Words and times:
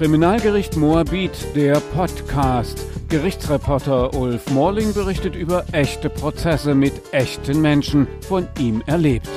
Kriminalgericht 0.00 0.78
Moabit, 0.78 1.54
der 1.54 1.74
Podcast. 1.74 2.86
Gerichtsreporter 3.10 4.14
Ulf 4.14 4.50
Morling 4.50 4.94
berichtet 4.94 5.36
über 5.36 5.66
echte 5.72 6.08
Prozesse 6.08 6.74
mit 6.74 6.94
echten 7.12 7.60
Menschen, 7.60 8.08
von 8.26 8.48
ihm 8.58 8.82
erlebt. 8.86 9.28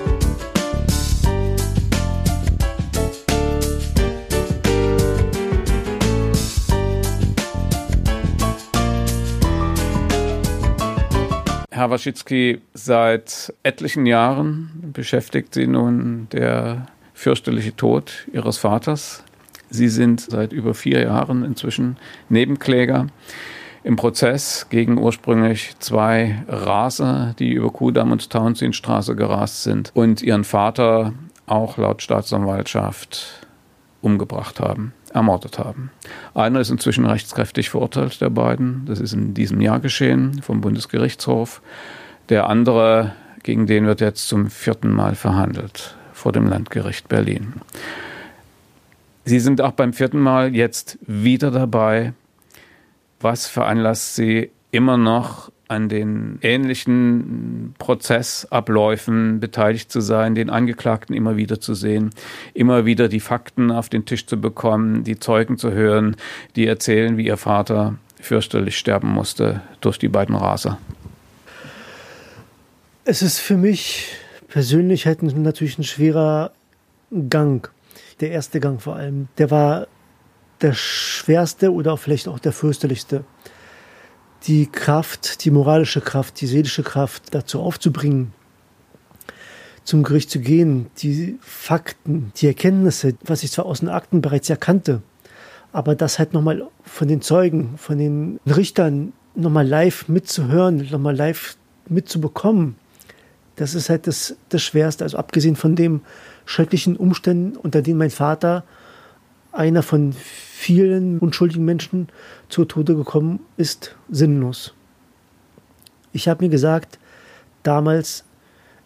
Herr 11.71 11.89
Waschitzki, 11.89 12.61
seit 12.73 13.53
etlichen 13.63 14.05
Jahren 14.05 14.91
beschäftigt 14.93 15.55
Sie 15.55 15.67
nun 15.67 16.29
der 16.31 16.85
fürchterliche 17.13 17.75
Tod 17.75 18.29
Ihres 18.31 18.57
Vaters. 18.57 19.25
Sie 19.73 19.89
sind 19.89 20.21
seit 20.21 20.53
über 20.53 20.75
vier 20.75 21.01
Jahren 21.01 21.43
inzwischen 21.43 21.97
Nebenkläger 22.29 23.07
im 23.83 23.95
Prozess 23.95 24.67
gegen 24.69 24.99
ursprünglich 24.99 25.73
zwei 25.79 26.43
Raser, 26.47 27.33
die 27.39 27.53
über 27.53 27.71
Kudamm 27.71 28.11
und 28.11 28.29
Townsendstraße 28.29 29.15
gerast 29.15 29.63
sind 29.63 29.89
und 29.95 30.21
ihren 30.21 30.43
Vater 30.43 31.13
auch 31.47 31.77
laut 31.77 32.03
Staatsanwaltschaft 32.03 33.47
umgebracht 34.01 34.59
haben, 34.59 34.93
ermordet 35.11 35.57
haben. 35.57 35.89
Einer 36.35 36.59
ist 36.59 36.69
inzwischen 36.69 37.07
rechtskräftig 37.07 37.71
verurteilt, 37.71 38.21
der 38.21 38.29
beiden. 38.29 38.85
Das 38.85 38.99
ist 38.99 39.13
in 39.13 39.33
diesem 39.33 39.59
Jahr 39.59 39.79
geschehen 39.79 40.43
vom 40.43 40.61
Bundesgerichtshof. 40.61 41.63
Der 42.29 42.47
andere, 42.47 43.13
gegen 43.41 43.65
den 43.65 43.87
wird 43.87 44.01
jetzt 44.01 44.27
zum 44.27 44.51
vierten 44.51 44.91
Mal 44.91 45.15
verhandelt 45.15 45.95
vor 46.13 46.31
dem 46.31 46.45
Landgericht 46.45 47.09
Berlin. 47.09 47.53
Sie 49.25 49.39
sind 49.39 49.61
auch 49.61 49.71
beim 49.71 49.93
vierten 49.93 50.19
Mal 50.19 50.55
jetzt 50.55 50.97
wieder 51.01 51.49
dabei. 51.51 52.13
Was 53.21 53.47
veranlasst 53.47 54.15
Sie 54.15 54.51
immer 54.71 54.97
noch 54.97 55.51
an 55.69 55.87
den 55.87 56.39
ähnlichen 56.41 57.73
Prozessabläufen 57.79 59.39
beteiligt 59.39 59.91
zu 59.91 60.01
sein, 60.01 60.35
den 60.35 60.49
Angeklagten 60.49 61.15
immer 61.15 61.37
wieder 61.37 61.59
zu 61.59 61.73
sehen, 61.73 62.11
immer 62.53 62.85
wieder 62.85 63.07
die 63.07 63.21
Fakten 63.21 63.71
auf 63.71 63.89
den 63.89 64.05
Tisch 64.05 64.25
zu 64.25 64.39
bekommen, 64.39 65.03
die 65.03 65.19
Zeugen 65.19 65.57
zu 65.57 65.71
hören, 65.71 66.17
die 66.55 66.67
erzählen, 66.67 67.17
wie 67.17 67.25
ihr 67.25 67.37
Vater 67.37 67.95
fürchterlich 68.19 68.77
sterben 68.77 69.09
musste 69.09 69.61
durch 69.81 69.97
die 69.97 70.09
beiden 70.09 70.35
Raser. 70.35 70.77
Es 73.05 73.21
ist 73.21 73.39
für 73.39 73.57
mich 73.57 74.15
persönlich 74.49 75.07
halt 75.07 75.23
natürlich 75.23 75.77
ein 75.77 75.83
schwerer 75.83 76.51
Gang 77.29 77.69
der 78.19 78.31
erste 78.31 78.59
Gang 78.59 78.81
vor 78.81 78.95
allem, 78.95 79.27
der 79.37 79.51
war 79.51 79.87
der 80.61 80.73
schwerste 80.73 81.73
oder 81.73 81.97
vielleicht 81.97 82.27
auch 82.27 82.39
der 82.39 82.53
fürchterlichste. 82.53 83.23
Die 84.47 84.67
Kraft, 84.67 85.43
die 85.45 85.51
moralische 85.51 86.01
Kraft, 86.01 86.39
die 86.41 86.47
seelische 86.47 86.83
Kraft 86.83 87.33
dazu 87.33 87.61
aufzubringen, 87.61 88.33
zum 89.83 90.03
Gericht 90.03 90.29
zu 90.29 90.39
gehen, 90.39 90.87
die 90.99 91.37
Fakten, 91.41 92.31
die 92.37 92.47
Erkenntnisse, 92.47 93.15
was 93.23 93.43
ich 93.43 93.51
zwar 93.51 93.65
aus 93.65 93.81
den 93.81 93.89
Akten 93.89 94.21
bereits 94.21 94.49
erkannte, 94.49 95.01
aber 95.71 95.95
das 95.95 96.19
halt 96.19 96.33
nochmal 96.33 96.67
von 96.83 97.07
den 97.07 97.21
Zeugen, 97.21 97.77
von 97.77 97.97
den 97.97 98.39
Richtern 98.45 99.13
nochmal 99.35 99.67
live 99.67 100.07
mitzuhören, 100.07 100.87
nochmal 100.89 101.15
live 101.15 101.57
mitzubekommen, 101.89 102.75
das 103.55 103.75
ist 103.75 103.89
halt 103.89 104.07
das, 104.07 104.35
das 104.49 104.63
Schwerste. 104.63 105.03
Also 105.03 105.17
abgesehen 105.17 105.55
von 105.55 105.75
dem, 105.75 106.01
schrecklichen 106.45 106.97
Umständen, 106.97 107.55
unter 107.55 107.81
denen 107.81 107.97
mein 107.97 108.09
Vater, 108.09 108.63
einer 109.51 109.83
von 109.83 110.13
vielen 110.13 111.19
unschuldigen 111.19 111.63
Menschen, 111.63 112.09
zu 112.49 112.65
Tode 112.65 112.95
gekommen 112.95 113.39
ist, 113.57 113.95
sinnlos. 114.09 114.73
Ich 116.11 116.27
habe 116.27 116.45
mir 116.45 116.49
gesagt, 116.49 116.99
damals, 117.63 118.23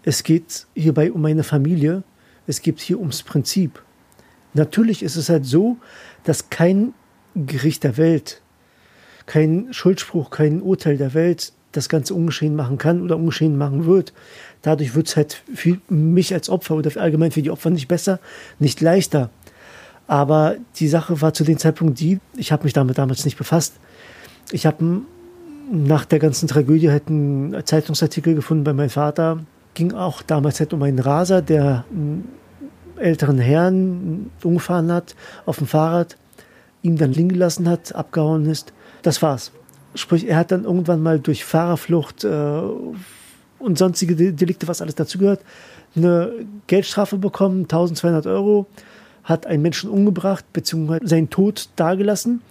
es 0.03 0.23
geht 0.23 0.67
hierbei 0.73 1.11
um 1.11 1.21
meine 1.21 1.43
Familie, 1.43 2.03
es 2.47 2.61
geht 2.61 2.79
hier 2.79 2.99
ums 2.99 3.23
Prinzip. 3.23 3.81
Natürlich 4.53 5.03
ist 5.03 5.15
es 5.15 5.29
halt 5.29 5.45
so, 5.45 5.77
dass 6.23 6.49
kein 6.49 6.93
Gericht 7.35 7.83
der 7.83 7.97
Welt, 7.97 8.41
kein 9.25 9.73
Schuldspruch, 9.73 10.29
kein 10.29 10.61
Urteil 10.61 10.97
der 10.97 11.13
Welt 11.13 11.53
das 11.77 11.89
Ganze 11.89 12.13
ungeschehen 12.13 12.55
machen 12.55 12.77
kann 12.77 13.01
oder 13.01 13.15
ungeschehen 13.15 13.57
machen 13.57 13.85
wird. 13.85 14.13
Dadurch 14.61 14.95
wird 14.95 15.07
es 15.07 15.15
halt 15.15 15.41
für 15.53 15.77
mich 15.89 16.33
als 16.33 16.49
Opfer 16.49 16.75
oder 16.75 16.89
allgemein 16.99 17.31
für 17.31 17.41
die 17.41 17.51
Opfer 17.51 17.69
nicht 17.69 17.87
besser, 17.87 18.19
nicht 18.59 18.81
leichter. 18.81 19.29
Aber 20.07 20.55
die 20.77 20.87
Sache 20.87 21.21
war 21.21 21.33
zu 21.33 21.43
dem 21.43 21.57
Zeitpunkt 21.57 21.99
die, 21.99 22.19
ich 22.35 22.51
habe 22.51 22.63
mich 22.63 22.73
damit 22.73 22.97
damals 22.97 23.25
nicht 23.25 23.37
befasst. 23.37 23.75
Ich 24.51 24.65
habe 24.65 25.01
nach 25.71 26.05
der 26.05 26.19
ganzen 26.19 26.47
Tragödie 26.47 26.89
halt 26.89 27.09
einen 27.09 27.65
Zeitungsartikel 27.65 28.35
gefunden 28.35 28.63
bei 28.63 28.73
meinem 28.73 28.89
Vater. 28.89 29.39
Ging 29.73 29.93
auch 29.93 30.21
damals 30.21 30.59
halt 30.59 30.73
um 30.73 30.81
einen 30.81 30.99
Raser, 30.99 31.41
der 31.41 31.85
einen 31.91 32.29
älteren 32.97 33.37
Herrn 33.37 34.31
umgefahren 34.43 34.91
hat 34.91 35.15
auf 35.45 35.57
dem 35.57 35.67
Fahrrad, 35.67 36.17
ihn 36.81 36.97
dann 36.97 37.11
liegen 37.11 37.29
gelassen 37.29 37.69
hat, 37.69 37.93
abgehauen 37.93 38.45
ist. 38.45 38.73
Das 39.03 39.21
war's. 39.21 39.51
Sprich, 39.97 40.27
er 40.27 40.37
hat 40.37 40.51
dann 40.51 40.63
irgendwann 40.63 41.01
mal 41.01 41.19
durch 41.19 41.43
Fahrerflucht 41.43 42.23
äh, 42.23 42.61
und 43.59 43.77
sonstige 43.77 44.15
Delikte, 44.15 44.67
was 44.67 44.81
alles 44.81 44.95
dazugehört, 44.95 45.41
eine 45.95 46.31
Geldstrafe 46.67 47.17
bekommen, 47.17 47.63
1200 47.63 48.27
Euro, 48.27 48.67
hat 49.23 49.45
einen 49.45 49.61
Menschen 49.61 49.89
umgebracht, 49.89 50.45
beziehungsweise 50.53 51.07
seinen 51.07 51.29
Tod 51.29 51.69
dargelassen 51.75 52.41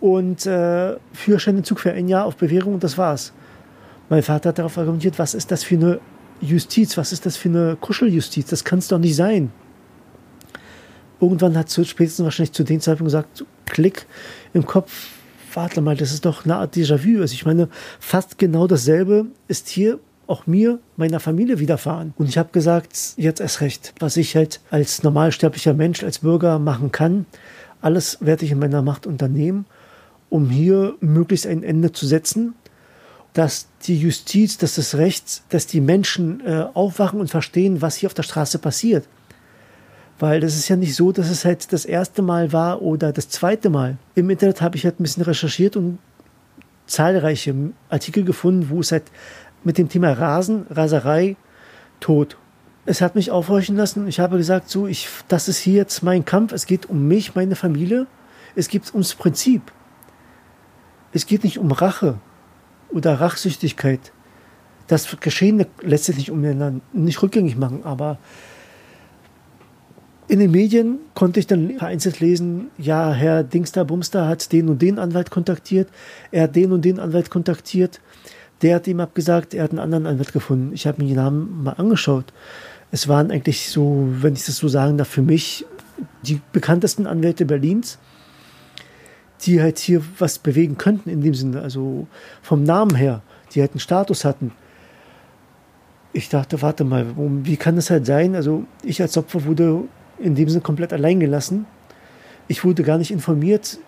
und 0.00 0.46
äh, 0.46 0.96
Führerscheinentzug 1.12 1.80
für 1.80 1.92
ein 1.92 2.08
Jahr 2.08 2.24
auf 2.24 2.36
Bewährung 2.36 2.74
und 2.74 2.84
das 2.84 2.96
war's. 2.96 3.32
Mein 4.08 4.22
Vater 4.22 4.50
hat 4.50 4.58
darauf 4.58 4.78
argumentiert, 4.78 5.18
was 5.18 5.34
ist 5.34 5.50
das 5.50 5.64
für 5.64 5.74
eine 5.74 6.00
Justiz, 6.40 6.96
was 6.96 7.12
ist 7.12 7.26
das 7.26 7.36
für 7.36 7.48
eine 7.48 7.76
Kuscheljustiz, 7.80 8.46
das 8.46 8.64
kann 8.64 8.78
es 8.78 8.88
doch 8.88 8.98
nicht 8.98 9.16
sein. 9.16 9.50
Irgendwann 11.20 11.56
hat 11.56 11.70
spätestens 11.70 12.24
wahrscheinlich 12.24 12.52
zu 12.52 12.62
dem 12.62 12.80
Zeitpunkt 12.80 13.08
gesagt, 13.08 13.44
Klick 13.66 14.06
im 14.54 14.64
Kopf, 14.64 15.17
warte 15.58 15.80
mal, 15.80 15.96
das 15.96 16.12
ist 16.12 16.24
doch 16.24 16.44
eine 16.44 16.54
Art 16.54 16.76
Déjà-vu. 16.76 17.20
Also 17.20 17.34
ich 17.34 17.44
meine, 17.44 17.68
fast 17.98 18.38
genau 18.38 18.68
dasselbe 18.68 19.26
ist 19.48 19.68
hier 19.68 19.98
auch 20.28 20.46
mir, 20.46 20.78
meiner 20.96 21.18
Familie 21.18 21.58
widerfahren. 21.58 22.14
Und 22.16 22.28
ich 22.28 22.38
habe 22.38 22.50
gesagt, 22.52 22.96
jetzt 23.16 23.40
erst 23.40 23.60
recht, 23.60 23.92
was 23.98 24.16
ich 24.16 24.36
halt 24.36 24.60
als 24.70 25.02
normalsterblicher 25.02 25.74
Mensch, 25.74 26.04
als 26.04 26.20
Bürger 26.20 26.60
machen 26.60 26.92
kann, 26.92 27.26
alles 27.80 28.18
werde 28.20 28.44
ich 28.44 28.52
in 28.52 28.60
meiner 28.60 28.82
Macht 28.82 29.04
unternehmen, 29.04 29.66
um 30.30 30.48
hier 30.48 30.94
möglichst 31.00 31.46
ein 31.46 31.64
Ende 31.64 31.90
zu 31.90 32.06
setzen, 32.06 32.54
dass 33.32 33.66
die 33.84 33.98
Justiz, 33.98 34.58
dass 34.58 34.76
das 34.76 34.94
Recht, 34.94 35.42
dass 35.48 35.66
die 35.66 35.80
Menschen 35.80 36.40
äh, 36.46 36.66
aufwachen 36.72 37.18
und 37.18 37.30
verstehen, 37.30 37.82
was 37.82 37.96
hier 37.96 38.06
auf 38.06 38.14
der 38.14 38.22
Straße 38.22 38.60
passiert. 38.60 39.08
Weil 40.18 40.40
das 40.40 40.56
ist 40.56 40.68
ja 40.68 40.76
nicht 40.76 40.94
so, 40.94 41.12
dass 41.12 41.30
es 41.30 41.44
halt 41.44 41.72
das 41.72 41.84
erste 41.84 42.22
Mal 42.22 42.52
war 42.52 42.82
oder 42.82 43.12
das 43.12 43.28
zweite 43.28 43.70
Mal. 43.70 43.98
Im 44.14 44.30
Internet 44.30 44.60
habe 44.60 44.76
ich 44.76 44.84
halt 44.84 44.98
ein 44.98 45.04
bisschen 45.04 45.22
recherchiert 45.22 45.76
und 45.76 45.98
zahlreiche 46.86 47.54
Artikel 47.88 48.24
gefunden, 48.24 48.68
wo 48.70 48.80
es 48.80 48.90
halt 48.90 49.04
mit 49.62 49.78
dem 49.78 49.88
Thema 49.88 50.12
Rasen, 50.12 50.66
Raserei, 50.70 51.36
Tod. 52.00 52.36
Es 52.86 53.00
hat 53.00 53.14
mich 53.14 53.30
aufhorchen 53.30 53.76
lassen. 53.76 54.08
Ich 54.08 54.18
habe 54.18 54.38
gesagt, 54.38 54.70
so, 54.70 54.86
ich, 54.86 55.08
das 55.28 55.48
ist 55.48 55.58
hier 55.58 55.74
jetzt 55.74 56.02
mein 56.02 56.24
Kampf. 56.24 56.52
Es 56.52 56.66
geht 56.66 56.86
um 56.86 57.06
mich, 57.06 57.34
meine 57.34 57.54
Familie. 57.54 58.06
Es 58.56 58.68
geht 58.68 58.90
ums 58.92 59.14
Prinzip. 59.14 59.62
Es 61.12 61.26
geht 61.26 61.44
nicht 61.44 61.58
um 61.58 61.70
Rache 61.70 62.18
oder 62.90 63.20
Rachsüchtigkeit. 63.20 64.12
Das 64.86 65.16
Geschehene 65.20 65.66
lässt 65.82 66.04
sich 66.04 66.16
nicht 66.16 66.30
umeinander, 66.30 66.80
nicht 66.92 67.22
rückgängig 67.22 67.56
machen, 67.56 67.84
aber 67.84 68.18
in 70.28 70.40
den 70.40 70.50
Medien 70.50 70.98
konnte 71.14 71.40
ich 71.40 71.46
dann 71.46 71.78
vereinzelt 71.78 72.20
lesen, 72.20 72.68
ja, 72.76 73.12
Herr 73.12 73.42
Dingster 73.42 73.86
Bumster 73.86 74.28
hat 74.28 74.52
den 74.52 74.68
und 74.68 74.82
den 74.82 74.98
Anwalt 74.98 75.30
kontaktiert, 75.30 75.88
er 76.30 76.44
hat 76.44 76.54
den 76.54 76.70
und 76.72 76.84
den 76.84 77.00
Anwalt 77.00 77.30
kontaktiert. 77.30 78.00
Der 78.60 78.74
hat 78.74 78.86
ihm 78.86 79.00
abgesagt, 79.00 79.54
er 79.54 79.64
hat 79.64 79.70
einen 79.70 79.78
anderen 79.78 80.06
Anwalt 80.06 80.32
gefunden. 80.32 80.72
Ich 80.74 80.86
habe 80.86 81.02
mir 81.02 81.08
die 81.08 81.14
Namen 81.14 81.62
mal 81.62 81.72
angeschaut. 81.72 82.32
Es 82.90 83.08
waren 83.08 83.30
eigentlich 83.30 83.70
so, 83.70 84.08
wenn 84.20 84.34
ich 84.34 84.44
das 84.44 84.56
so 84.56 84.68
sagen 84.68 84.98
darf, 84.98 85.08
für 85.08 85.22
mich 85.22 85.64
die 86.22 86.40
bekanntesten 86.52 87.06
Anwälte 87.06 87.46
Berlins, 87.46 87.98
die 89.42 89.62
halt 89.62 89.78
hier 89.78 90.02
was 90.18 90.38
bewegen 90.38 90.76
könnten 90.76 91.08
in 91.08 91.22
dem 91.22 91.34
Sinne, 91.34 91.62
also 91.62 92.06
vom 92.42 92.64
Namen 92.64 92.96
her, 92.96 93.22
die 93.54 93.60
halt 93.60 93.72
einen 93.72 93.80
Status 93.80 94.24
hatten. 94.24 94.52
Ich 96.12 96.28
dachte, 96.28 96.60
warte 96.60 96.84
mal, 96.84 97.06
wie 97.16 97.56
kann 97.56 97.76
das 97.76 97.90
halt 97.90 98.04
sein? 98.06 98.34
Also 98.34 98.64
ich 98.82 99.00
als 99.00 99.16
Opfer 99.16 99.44
wurde 99.44 99.84
in 100.18 100.34
dem 100.34 100.48
Sinne 100.48 100.62
komplett 100.62 100.92
allein 100.92 101.20
gelassen. 101.20 101.66
Ich 102.48 102.64
wurde 102.64 102.82
gar 102.82 102.98
nicht 102.98 103.10
informiert 103.10 103.78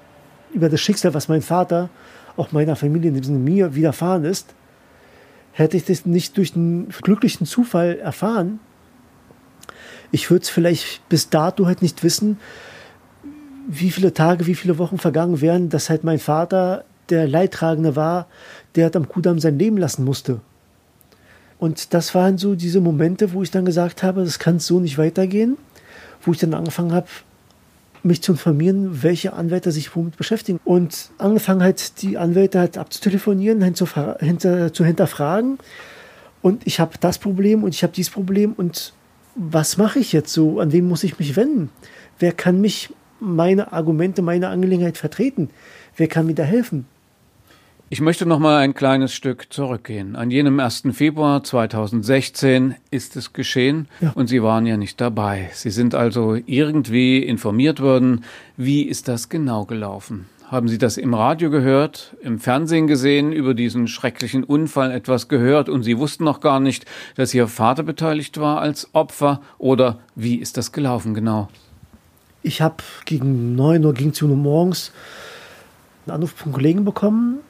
über 0.53 0.69
das 0.69 0.81
Schicksal, 0.81 1.15
was 1.15 1.29
mein 1.29 1.43
Vater, 1.43 1.91
auch 2.37 2.53
meiner 2.53 2.77
Familie, 2.77 3.09
in 3.09 3.15
dem 3.15 3.25
Sinne 3.25 3.39
mir 3.39 3.75
widerfahren 3.75 4.25
ist. 4.25 4.55
Hätte 5.53 5.77
ich 5.77 5.85
das 5.85 6.07
nicht 6.07 6.37
durch 6.37 6.55
einen 6.55 6.89
glücklichen 7.03 7.47
Zufall 7.47 7.99
erfahren, 7.99 8.61
ich 10.13 10.31
würde 10.31 10.43
es 10.43 10.51
vielleicht 10.51 11.09
bis 11.09 11.31
dato 11.31 11.67
halt 11.67 11.83
nicht 11.83 12.03
wissen, 12.03 12.39
wie 13.69 13.91
viele 13.91 14.13
Tage, 14.13 14.47
wie 14.47 14.55
viele 14.55 14.79
Wochen 14.79 14.99
vergangen 14.99 15.41
wären, 15.41 15.69
dass 15.69 15.91
halt 15.91 16.03
mein 16.03 16.19
Vater 16.19 16.85
der 17.09 17.29
Leidtragende 17.29 17.95
war, 17.97 18.27
der 18.75 18.85
halt 18.85 18.97
am 18.97 19.09
Kudamm 19.09 19.39
sein 19.39 19.59
Leben 19.59 19.77
lassen 19.77 20.05
musste. 20.05 20.41
Und 21.59 21.95
das 21.95 22.15
waren 22.15 22.39
so 22.39 22.55
diese 22.55 22.81
Momente, 22.81 23.33
wo 23.33 23.43
ich 23.43 23.51
dann 23.51 23.65
gesagt 23.65 24.03
habe, 24.03 24.25
das 24.25 24.39
kann 24.39 24.59
so 24.59 24.81
nicht 24.81 24.99
weitergehen, 24.99 25.57
wo 26.23 26.33
ich 26.33 26.39
dann 26.39 26.55
angefangen 26.55 26.93
habe, 26.93 27.07
mich 28.03 28.23
zu 28.23 28.33
informieren, 28.33 29.03
welche 29.03 29.33
Anwälte 29.33 29.73
sich 29.73 29.95
womit 29.95 30.17
beschäftigen. 30.17 30.59
Und 30.65 31.11
angefangen 31.19 31.63
halt 31.63 32.03
die 32.03 32.17
Anwälte 32.19 32.59
halt 32.59 32.79
abzutelefonieren, 32.79 33.63
hinter, 33.63 34.73
zu 34.73 34.85
hinterfragen. 34.85 35.59
Und 36.43 36.67
ich 36.67 36.81
habe 36.81 36.93
das 37.01 37.19
Problem 37.19 37.63
und 37.63 37.75
ich 37.75 37.83
habe 37.83 37.93
dieses 37.93 38.13
Problem 38.13 38.55
und 38.55 38.95
was 39.35 39.77
mache 39.77 39.99
ich 39.99 40.13
jetzt 40.13 40.33
so? 40.33 40.61
An 40.61 40.73
wen 40.73 40.89
muss 40.89 41.05
ich 41.05 41.19
mich 41.19 41.37
wenden? 41.37 41.71
Wer 42.19 42.33
kann 42.33 42.61
mich 42.61 42.93
meine 43.21 43.73
Argumente, 43.73 44.23
meine 44.23 44.49
Angelegenheit 44.49 44.99
vertreten? 44.99 45.51
Wer 45.97 46.09
kann 46.09 46.27
mir 46.27 46.35
da 46.35 46.43
helfen? 46.43 46.87
Ich 47.93 48.01
möchte 48.01 48.25
noch 48.25 48.39
mal 48.39 48.59
ein 48.59 48.73
kleines 48.73 49.13
Stück 49.13 49.53
zurückgehen. 49.53 50.15
An 50.15 50.31
jenem 50.31 50.61
1. 50.61 50.85
Februar 50.93 51.43
2016 51.43 52.77
ist 52.93 53.17
es 53.17 53.33
geschehen 53.33 53.89
ja. 54.01 54.13
und 54.15 54.29
Sie 54.29 54.45
waren 54.45 54.65
ja 54.65 54.77
nicht 54.77 55.01
dabei. 55.01 55.51
Sie 55.55 55.71
sind 55.71 55.97
also 55.97 56.37
irgendwie 56.47 57.19
informiert 57.19 57.81
worden. 57.83 58.23
Wie 58.57 58.83
ist 58.83 59.09
das 59.09 59.29
genau 59.29 59.65
gelaufen? 59.65 60.27
Haben 60.47 60.69
Sie 60.69 60.79
das 60.79 60.99
im 60.99 61.15
Radio 61.15 61.51
gehört, 61.51 62.17
im 62.23 62.39
Fernsehen 62.39 62.87
gesehen, 62.87 63.33
über 63.33 63.55
diesen 63.55 63.89
schrecklichen 63.89 64.45
Unfall 64.45 64.93
etwas 64.93 65.27
gehört 65.27 65.69
und 65.69 65.83
Sie 65.83 65.99
wussten 65.99 66.23
noch 66.23 66.39
gar 66.39 66.61
nicht, 66.61 66.87
dass 67.17 67.35
Ihr 67.35 67.49
Vater 67.49 67.83
beteiligt 67.83 68.39
war 68.39 68.61
als 68.61 68.89
Opfer? 68.93 69.41
Oder 69.59 69.99
wie 70.15 70.37
ist 70.37 70.57
das 70.57 70.71
gelaufen 70.71 71.13
genau? 71.13 71.49
Ich 72.45 72.63
habe 72.63 72.85
gegen 73.05 73.57
9 73.57 73.85
Uhr, 73.85 73.95
gegen 73.95 74.15
10 74.15 74.31
Uhr 74.31 74.37
morgens 74.37 74.93
einen 76.07 76.15
Anruf 76.15 76.31
von 76.31 76.53
Kollegen 76.53 76.85
bekommen, 76.85 77.41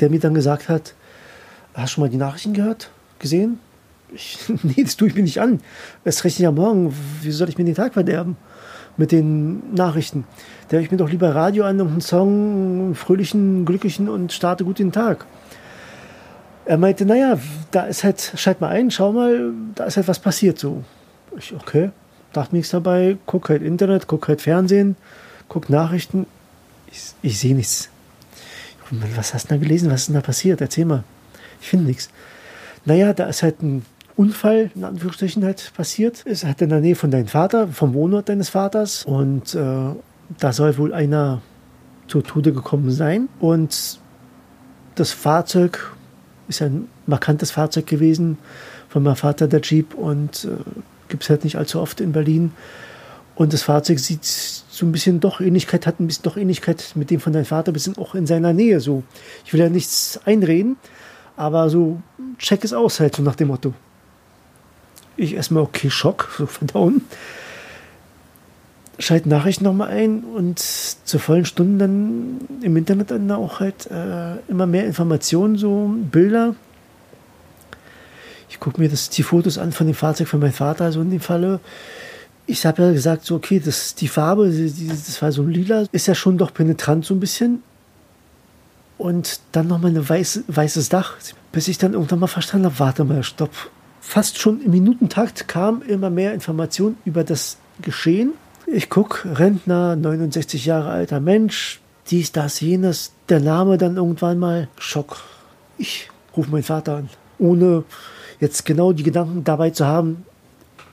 der 0.00 0.10
mir 0.10 0.20
dann 0.20 0.34
gesagt 0.34 0.68
hat, 0.68 0.94
hast 1.74 1.90
du 1.90 1.94
schon 1.94 2.04
mal 2.04 2.10
die 2.10 2.16
Nachrichten 2.16 2.52
gehört, 2.52 2.90
gesehen? 3.18 3.58
Ich, 4.14 4.38
nee, 4.62 4.82
das 4.82 4.96
tue 4.96 5.08
ich 5.08 5.14
mir 5.14 5.22
nicht 5.22 5.40
an. 5.40 5.60
Es 6.04 6.24
rechnet 6.24 6.44
ja 6.44 6.50
morgen. 6.52 6.94
Wie 7.22 7.30
soll 7.30 7.48
ich 7.48 7.58
mir 7.58 7.64
den 7.64 7.74
Tag 7.74 7.94
verderben 7.94 8.36
mit 8.96 9.12
den 9.12 9.74
Nachrichten? 9.74 10.24
Da 10.68 10.76
höre 10.76 10.84
ich 10.84 10.90
mir 10.90 10.96
doch 10.96 11.10
lieber 11.10 11.34
Radio 11.34 11.64
an 11.64 11.80
und 11.80 11.88
einen 11.88 12.00
Song, 12.00 12.28
einen 12.28 12.94
fröhlichen, 12.94 13.64
glücklichen 13.64 14.08
und 14.08 14.32
starte 14.32 14.64
gut 14.64 14.78
den 14.78 14.92
Tag. 14.92 15.26
Er 16.64 16.78
meinte, 16.78 17.06
naja, 17.06 17.38
da 17.70 17.82
ist 17.82 18.02
halt, 18.02 18.32
schalt 18.36 18.60
mal 18.60 18.70
ein, 18.70 18.90
schau 18.90 19.12
mal, 19.12 19.52
da 19.76 19.84
ist 19.84 19.96
halt 19.96 20.08
was 20.08 20.18
passiert 20.18 20.58
so. 20.58 20.82
Ich, 21.38 21.54
okay, 21.54 21.90
dachte 22.32 22.56
nichts 22.56 22.70
dabei, 22.70 23.18
guck 23.26 23.48
halt 23.48 23.62
Internet, 23.62 24.08
guck 24.08 24.26
halt 24.26 24.42
Fernsehen, 24.42 24.96
guck 25.48 25.70
Nachrichten. 25.70 26.26
Ich, 26.90 27.12
ich 27.22 27.38
sehe 27.38 27.54
nichts. 27.54 27.88
Was 28.90 29.34
hast 29.34 29.50
du 29.50 29.54
da 29.54 29.56
gelesen? 29.56 29.90
Was 29.90 30.02
ist 30.02 30.06
denn 30.08 30.14
da 30.14 30.20
passiert? 30.20 30.60
Erzähl 30.60 30.84
mal. 30.84 31.04
Ich 31.60 31.68
finde 31.68 31.86
nichts. 31.86 32.08
Naja, 32.84 33.12
da 33.12 33.26
ist 33.26 33.42
halt 33.42 33.62
ein 33.62 33.84
Unfall, 34.16 34.70
in 34.74 34.84
Anführungsstrichen, 34.84 35.44
halt 35.44 35.72
passiert. 35.76 36.24
Es 36.26 36.44
hat 36.44 36.62
in 36.62 36.70
der 36.70 36.80
Nähe 36.80 36.94
von 36.94 37.10
deinem 37.10 37.26
Vater, 37.26 37.68
vom 37.68 37.94
Wohnort 37.94 38.28
deines 38.28 38.48
Vaters. 38.48 39.04
Und 39.04 39.54
äh, 39.54 39.90
da 40.38 40.52
soll 40.52 40.78
wohl 40.78 40.94
einer 40.94 41.42
zu 42.08 42.22
Tode 42.22 42.52
gekommen 42.52 42.90
sein. 42.90 43.28
Und 43.40 44.00
das 44.94 45.12
Fahrzeug 45.12 45.92
ist 46.48 46.62
ein 46.62 46.88
markantes 47.06 47.50
Fahrzeug 47.50 47.86
gewesen 47.86 48.38
von 48.88 49.02
meinem 49.02 49.16
Vater, 49.16 49.48
der 49.48 49.60
Jeep. 49.60 49.94
Und 49.94 50.44
äh, 50.44 50.70
gibt 51.08 51.24
es 51.24 51.30
halt 51.30 51.44
nicht 51.44 51.56
allzu 51.56 51.80
oft 51.80 52.00
in 52.00 52.12
Berlin. 52.12 52.52
Und 53.36 53.52
das 53.52 53.62
Fahrzeug 53.62 53.98
sieht 53.98 54.24
so 54.24 54.86
ein 54.86 54.92
bisschen 54.92 55.20
doch 55.20 55.40
Ähnlichkeit, 55.40 55.86
hat 55.86 56.00
ein 56.00 56.06
bisschen 56.06 56.22
doch 56.22 56.38
Ähnlichkeit 56.38 56.92
mit 56.94 57.10
dem 57.10 57.20
von 57.20 57.34
deinem 57.34 57.44
Vater, 57.44 57.70
ein 57.70 57.74
bisschen 57.74 57.96
auch 57.98 58.14
in 58.14 58.26
seiner 58.26 58.54
Nähe. 58.54 58.80
So, 58.80 59.04
ich 59.44 59.52
will 59.52 59.60
ja 59.60 59.68
nichts 59.68 60.18
einreden, 60.24 60.76
aber 61.36 61.68
so 61.68 62.00
check 62.38 62.64
es 62.64 62.72
aus 62.72 62.98
halt, 62.98 63.14
so 63.14 63.22
nach 63.22 63.36
dem 63.36 63.48
Motto. 63.48 63.74
Ich 65.18 65.34
erstmal, 65.34 65.62
okay, 65.62 65.90
Schock, 65.90 66.34
so 66.36 66.46
verdauen. 66.46 67.02
Schalte 68.98 69.28
Nachrichten 69.28 69.64
nochmal 69.64 69.88
ein 69.90 70.24
und 70.24 70.58
zur 70.58 71.20
vollen 71.20 71.44
Stunde 71.44 71.84
dann 71.84 72.40
im 72.62 72.74
Internet 72.74 73.10
dann 73.10 73.30
auch 73.30 73.60
halt 73.60 73.90
äh, 73.90 74.36
immer 74.48 74.66
mehr 74.66 74.86
Informationen, 74.86 75.58
so 75.58 75.94
Bilder. 76.10 76.54
Ich 78.48 78.58
gucke 78.60 78.80
mir 78.80 78.88
das, 78.88 79.10
die 79.10 79.22
Fotos 79.22 79.58
an 79.58 79.72
von 79.72 79.86
dem 79.86 79.94
Fahrzeug 79.94 80.28
von 80.28 80.40
meinem 80.40 80.54
Vater, 80.54 80.84
also 80.86 81.02
in 81.02 81.10
dem 81.10 81.20
Falle 81.20 81.60
ich 82.46 82.64
habe 82.64 82.82
ja 82.82 82.92
gesagt, 82.92 83.24
so, 83.24 83.34
okay, 83.34 83.60
das, 83.60 83.94
die 83.94 84.08
Farbe, 84.08 84.48
das 84.48 85.20
war 85.20 85.32
so 85.32 85.42
ein 85.42 85.50
lila, 85.50 85.84
ist 85.92 86.06
ja 86.06 86.14
schon 86.14 86.38
doch 86.38 86.54
penetrant 86.54 87.04
so 87.04 87.14
ein 87.14 87.20
bisschen. 87.20 87.62
Und 88.98 89.40
dann 89.52 89.66
nochmal 89.66 89.90
ein 89.90 90.08
weiß, 90.08 90.44
weißes 90.46 90.88
Dach, 90.88 91.14
bis 91.52 91.68
ich 91.68 91.78
dann 91.78 91.92
irgendwann 91.92 92.20
mal 92.20 92.28
verstanden 92.28 92.66
habe, 92.66 92.78
warte 92.78 93.04
mal, 93.04 93.22
stopp. 93.22 93.50
Fast 94.00 94.38
schon 94.38 94.62
im 94.62 94.70
Minutentakt 94.70 95.48
kam 95.48 95.82
immer 95.82 96.08
mehr 96.08 96.32
Information 96.32 96.96
über 97.04 97.24
das 97.24 97.58
Geschehen. 97.82 98.32
Ich 98.66 98.88
gucke, 98.88 99.38
Rentner, 99.38 99.96
69 99.96 100.64
Jahre 100.64 100.90
alter 100.90 101.20
Mensch, 101.20 101.80
dies, 102.10 102.32
das, 102.32 102.60
jenes, 102.60 103.12
der 103.28 103.40
Name 103.40 103.76
dann 103.78 103.96
irgendwann 103.96 104.38
mal, 104.38 104.68
Schock. 104.78 105.18
Ich 105.78 106.08
rufe 106.36 106.50
meinen 106.50 106.62
Vater 106.62 106.96
an, 106.96 107.10
ohne 107.38 107.84
jetzt 108.40 108.64
genau 108.64 108.92
die 108.92 109.02
Gedanken 109.02 109.44
dabei 109.44 109.70
zu 109.70 109.86
haben, 109.86 110.24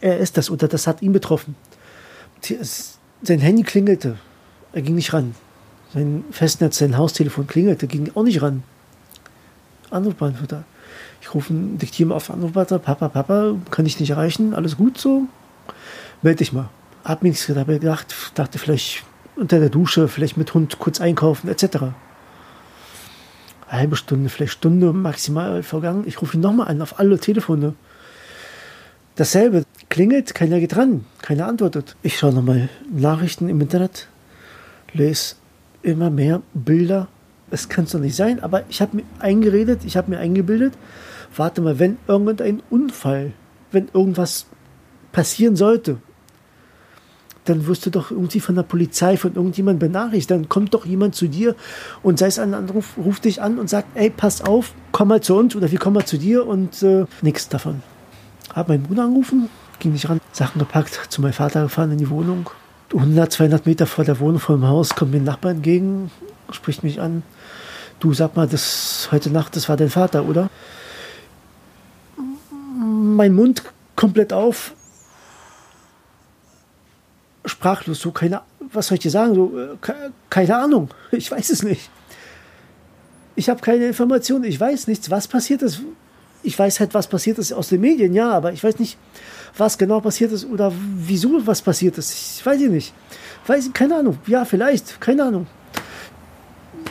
er 0.04 0.20
ist 0.20 0.36
das 0.38 0.50
oder 0.50 0.68
das 0.68 0.86
hat 0.86 1.02
ihn 1.02 1.14
betroffen. 1.14 1.56
Sein 3.22 3.40
Handy 3.40 3.64
klingelte, 3.64 4.18
er 4.74 4.82
ging 4.82 4.96
nicht 4.96 5.14
ran. 5.14 5.34
Sein 5.94 6.26
Festnetz, 6.30 6.78
sein 6.80 6.98
Haustelefon 6.98 7.48
klingelte, 7.48 7.88
ging 7.88 8.12
auch 8.14 8.24
nicht 8.24 8.42
ran. 8.42 8.64
Anrufbeantworter. 9.92 10.66
Ich 11.22 11.34
rufe, 11.34 11.54
diktiere 11.54 12.10
mal 12.10 12.16
auf 12.16 12.30
Anrufbeantworter, 12.30 12.80
Papa, 12.80 13.08
Papa, 13.08 13.56
kann 13.72 13.86
ich 13.86 13.98
nicht 14.00 14.10
erreichen, 14.10 14.54
alles 14.54 14.76
gut 14.76 14.98
so? 14.98 15.24
Meld 16.22 16.42
dich 16.42 16.52
mal. 16.52 16.70
Hab 17.06 17.24
mir 17.24 17.30
nichts 17.30 17.48
dabei 17.48 17.78
gedacht, 17.78 18.14
dachte 18.36 18.60
vielleicht 18.60 19.04
unter 19.38 19.60
der 19.60 19.70
Dusche, 19.70 20.10
vielleicht 20.10 20.36
mit 20.36 20.54
Hund 20.54 20.80
kurz 20.80 21.00
einkaufen, 21.00 21.48
etc. 21.48 21.94
Halbe 23.70 23.96
Stunde, 23.96 24.28
vielleicht 24.28 24.54
Stunde 24.54 24.92
maximal 24.92 25.64
vergangen. 25.64 26.04
Ich 26.08 26.22
rufe 26.22 26.36
ihn 26.36 26.42
nochmal 26.42 26.68
an, 26.68 26.82
auf 26.82 27.00
alle 27.00 27.18
Telefone. 27.20 27.74
Dasselbe. 29.16 29.64
Klingelt, 29.90 30.34
keiner 30.34 30.60
geht 30.60 30.76
ran, 30.76 31.06
keiner 31.22 31.46
antwortet. 31.46 31.96
Ich 32.02 32.18
schaue 32.18 32.34
nochmal 32.34 32.68
Nachrichten 32.92 33.48
im 33.48 33.62
Internet, 33.62 34.08
lese 34.92 35.36
immer 35.84 36.10
mehr 36.10 36.42
Bilder. 36.56 37.10
Es 37.52 37.70
kann 37.70 37.84
es 37.84 37.92
doch 37.92 38.00
nicht 38.00 38.16
sein, 38.16 38.42
aber 38.42 38.64
ich 38.70 38.82
habe 38.82 38.98
mir 38.98 39.04
eingeredet, 39.20 39.82
ich 39.86 39.98
habe 39.98 40.10
mir 40.10 40.18
eingebildet, 40.18 40.74
warte 41.36 41.62
mal, 41.62 41.78
wenn 41.78 41.98
irgendein 42.08 42.64
Unfall, 42.72 43.34
wenn 43.72 43.88
irgendwas 43.94 44.48
passieren 45.12 45.56
sollte, 45.56 45.98
dann 47.46 47.68
wirst 47.68 47.86
du 47.86 47.92
doch 47.92 48.10
irgendwie 48.10 48.40
von 48.40 48.56
der 48.56 48.64
Polizei, 48.64 49.16
von 49.16 49.36
irgendjemandem 49.36 49.92
benachrichtigt. 49.92 50.32
Dann 50.32 50.50
kommt 50.50 50.74
doch 50.74 50.86
jemand 50.88 51.14
zu 51.14 51.28
dir 51.28 51.56
und 52.02 52.18
sei 52.18 52.28
es 52.28 52.40
ein 52.40 52.56
Anruf, 52.56 52.98
ruft 52.98 53.26
dich 53.26 53.44
an 53.44 53.60
und 53.60 53.70
sagt, 53.70 53.90
ey, 53.96 54.10
pass 54.10 54.42
auf, 54.42 54.74
komm 54.92 55.10
mal 55.10 55.22
zu 55.22 55.36
uns 55.36 55.56
oder 55.56 55.70
wir 55.70 55.78
kommen 55.78 55.96
mal 55.96 56.06
zu 56.06 56.18
dir 56.18 56.48
und 56.48 56.82
äh, 56.82 57.06
nichts 57.22 57.48
davon. 57.50 57.84
Hab 58.54 58.70
meinen 58.70 58.84
Bruder 58.84 59.04
angerufen, 59.04 59.50
ging 59.80 59.94
nicht 59.94 60.10
ran, 60.10 60.22
Sachen 60.32 60.60
gepackt, 60.60 60.94
zu 61.10 61.22
meinem 61.22 61.34
Vater 61.34 61.64
gefahren 61.64 61.92
in 61.92 61.98
die 61.98 62.10
Wohnung. 62.10 62.50
100, 62.94 63.32
200 63.32 63.66
Meter 63.66 63.88
vor 63.88 64.06
der 64.06 64.20
Wohnung, 64.20 64.40
vor 64.40 64.56
dem 64.56 64.68
Haus, 64.68 64.94
kommt 64.96 65.12
mir 65.12 65.18
ein 65.18 65.24
Nachbar 65.24 65.52
entgegen, 65.52 66.12
spricht 66.52 66.84
mich 66.84 67.02
an. 67.02 67.24
Du 68.00 68.14
sag 68.14 68.36
mal, 68.36 68.48
das 68.48 69.10
heute 69.12 69.32
Nacht, 69.32 69.56
das 69.56 69.70
war 69.70 69.78
dein 69.78 69.90
Vater, 69.90 70.26
oder? 70.26 70.50
Mein 72.78 73.34
Mund 73.34 73.64
komplett 73.96 74.34
auf, 74.34 74.74
sprachlos, 77.46 78.00
so 78.00 78.12
keine, 78.12 78.42
was 78.60 78.88
soll 78.88 78.96
ich 78.96 79.02
dir 79.02 79.12
sagen, 79.12 79.36
so 79.36 79.58
äh, 79.58 79.92
keine 80.30 80.56
Ahnung, 80.56 80.90
ich 81.12 81.32
weiß 81.32 81.50
es 81.50 81.64
nicht. 81.64 81.90
Ich 83.36 83.50
habe 83.50 83.62
keine 83.62 83.88
Informationen, 83.88 84.44
ich 84.44 84.60
weiß 84.60 84.88
nichts, 84.88 85.10
was 85.10 85.28
passiert 85.28 85.64
ist. 85.64 85.82
Ich 86.44 86.60
weiß 86.60 86.80
halt, 86.82 86.94
was 86.94 87.08
passiert 87.08 87.40
ist 87.40 87.54
aus 87.54 87.70
den 87.70 87.82
Medien, 87.82 88.14
ja, 88.14 88.32
aber 88.32 88.52
ich 88.52 88.64
weiß 88.64 88.78
nicht, 88.80 88.98
was 89.58 89.78
genau 89.78 90.02
passiert 90.02 90.32
ist 90.32 90.46
oder 90.46 90.72
wieso 90.98 91.46
was 91.48 91.62
passiert 91.62 91.98
ist. 91.98 92.38
Ich 92.40 92.46
weiß 92.46 92.60
nicht. 92.60 92.94
Weiß, 93.48 93.70
keine 93.74 93.98
Ahnung. 93.98 94.18
Ja, 94.28 94.46
vielleicht. 94.46 95.00
Keine 95.00 95.24
Ahnung. 95.24 95.48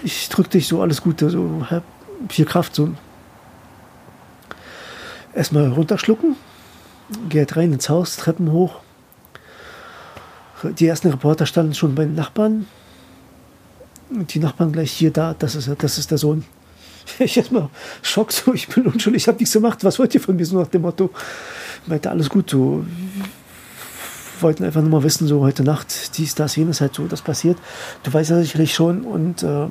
Ich 0.03 0.29
drück 0.29 0.51
dich 0.51 0.67
so 0.67 0.81
alles 0.81 1.03
Gute, 1.03 1.31
so 1.31 1.67
viel 2.29 2.45
Kraft. 2.45 2.75
So. 2.75 2.91
Erstmal 5.35 5.69
runterschlucken. 5.69 6.37
Geh 7.29 7.41
halt 7.41 7.57
rein 7.57 7.73
ins 7.73 7.89
Haus, 7.89 8.17
Treppen 8.17 8.53
hoch. 8.53 8.81
Die 10.79 10.87
ersten 10.87 11.11
Reporter 11.11 11.47
standen 11.47 11.75
schon 11.75 11.95
bei 11.95 12.05
den 12.05 12.15
Nachbarn. 12.15 12.67
Die 14.11 14.39
Nachbarn 14.39 14.73
gleich 14.73 14.93
hier 14.93 15.11
da, 15.11 15.35
das 15.39 15.55
ist, 15.55 15.71
das 15.79 15.99
ist 15.99 16.11
der 16.11 16.19
Sohn. 16.19 16.45
Ich 17.19 17.37
erstmal 17.37 17.69
Schock, 18.03 18.33
so, 18.33 18.55
ich 18.55 18.69
bin 18.69 18.87
unschuldig, 18.87 19.23
ich 19.23 19.29
habe 19.29 19.39
nichts 19.39 19.53
gemacht, 19.53 19.85
was 19.85 19.99
wollt 19.99 20.15
ihr 20.15 20.21
von 20.21 20.37
mir, 20.37 20.47
so 20.47 20.59
nach 20.59 20.69
dem 20.69 20.83
Motto. 20.83 21.11
Meinte, 21.87 22.11
alles 22.11 22.29
gut, 22.29 22.51
so, 22.51 22.85
wollten 24.43 24.65
einfach 24.65 24.81
nur 24.81 24.91
mal 24.91 25.03
wissen, 25.03 25.27
so 25.27 25.41
heute 25.41 25.63
Nacht, 25.63 26.19
dies, 26.19 26.35
das, 26.35 26.57
jenes, 26.57 26.81
halt 26.81 26.95
so, 26.95 27.07
das 27.07 27.23
passiert. 27.23 27.59
Du 28.03 28.13
weißt 28.13 28.31
ja 28.31 28.41
sicherlich 28.41 28.75
schon 28.75 29.03
und 29.03 29.43
äh, 29.43 29.67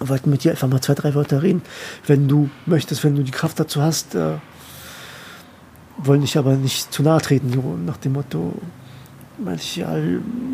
wollten 0.00 0.30
mit 0.30 0.44
dir 0.44 0.52
einfach 0.52 0.68
mal 0.68 0.80
zwei, 0.80 0.94
drei 0.94 1.14
Wörter 1.14 1.42
reden. 1.42 1.62
Wenn 2.06 2.28
du 2.28 2.50
möchtest, 2.66 3.04
wenn 3.04 3.16
du 3.16 3.22
die 3.22 3.30
Kraft 3.30 3.58
dazu 3.58 3.82
hast, 3.82 4.14
äh, 4.14 4.34
wollen 5.98 6.20
dich 6.20 6.36
aber 6.36 6.54
nicht 6.54 6.92
zu 6.92 7.02
nahe 7.02 7.20
treten, 7.20 7.52
so 7.52 7.76
nach 7.84 7.96
dem 7.96 8.14
Motto, 8.14 8.54
ich, 9.56 9.76
ja, 9.76 9.96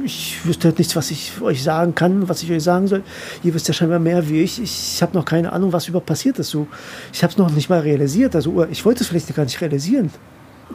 ich 0.04 0.44
wüsste 0.44 0.68
halt 0.68 0.78
nichts, 0.78 0.96
was 0.96 1.10
ich 1.10 1.40
euch 1.40 1.62
sagen 1.62 1.94
kann, 1.94 2.28
was 2.28 2.42
ich 2.42 2.50
euch 2.50 2.62
sagen 2.62 2.86
soll. 2.86 3.02
Ihr 3.42 3.52
wisst 3.54 3.68
ja 3.68 3.74
scheinbar 3.74 3.98
mehr 3.98 4.28
wie 4.28 4.42
ich. 4.42 4.60
Ich, 4.60 4.94
ich 4.94 5.02
habe 5.02 5.16
noch 5.16 5.24
keine 5.24 5.52
Ahnung, 5.52 5.72
was 5.72 5.88
überhaupt 5.88 6.06
passiert 6.06 6.38
ist. 6.38 6.50
So, 6.50 6.66
ich 7.12 7.22
habe 7.22 7.30
es 7.30 7.36
noch 7.36 7.50
nicht 7.50 7.68
mal 7.68 7.80
realisiert. 7.80 8.34
Also 8.34 8.64
ich 8.64 8.84
wollte 8.84 9.02
es 9.02 9.08
vielleicht 9.08 9.34
gar 9.34 9.44
nicht 9.44 9.60
realisieren. 9.60 10.10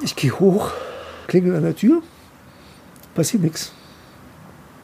Ich 0.01 0.15
gehe 0.15 0.31
hoch, 0.39 0.71
klingel 1.27 1.55
an 1.55 1.63
der 1.63 1.75
Tür, 1.75 2.01
passiert 3.15 3.43
nichts. 3.43 3.71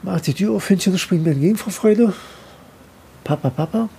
Mach 0.04 0.20
die 0.20 0.34
Tür 0.34 0.54
auf, 0.54 0.68
Hündchen 0.68 0.98
springt 0.98 1.24
mir 1.24 1.32
entgegen 1.32 1.58
vor 1.58 1.72
Freude. 1.72 2.14
Papa, 3.24 3.52
Papa. 3.52 3.90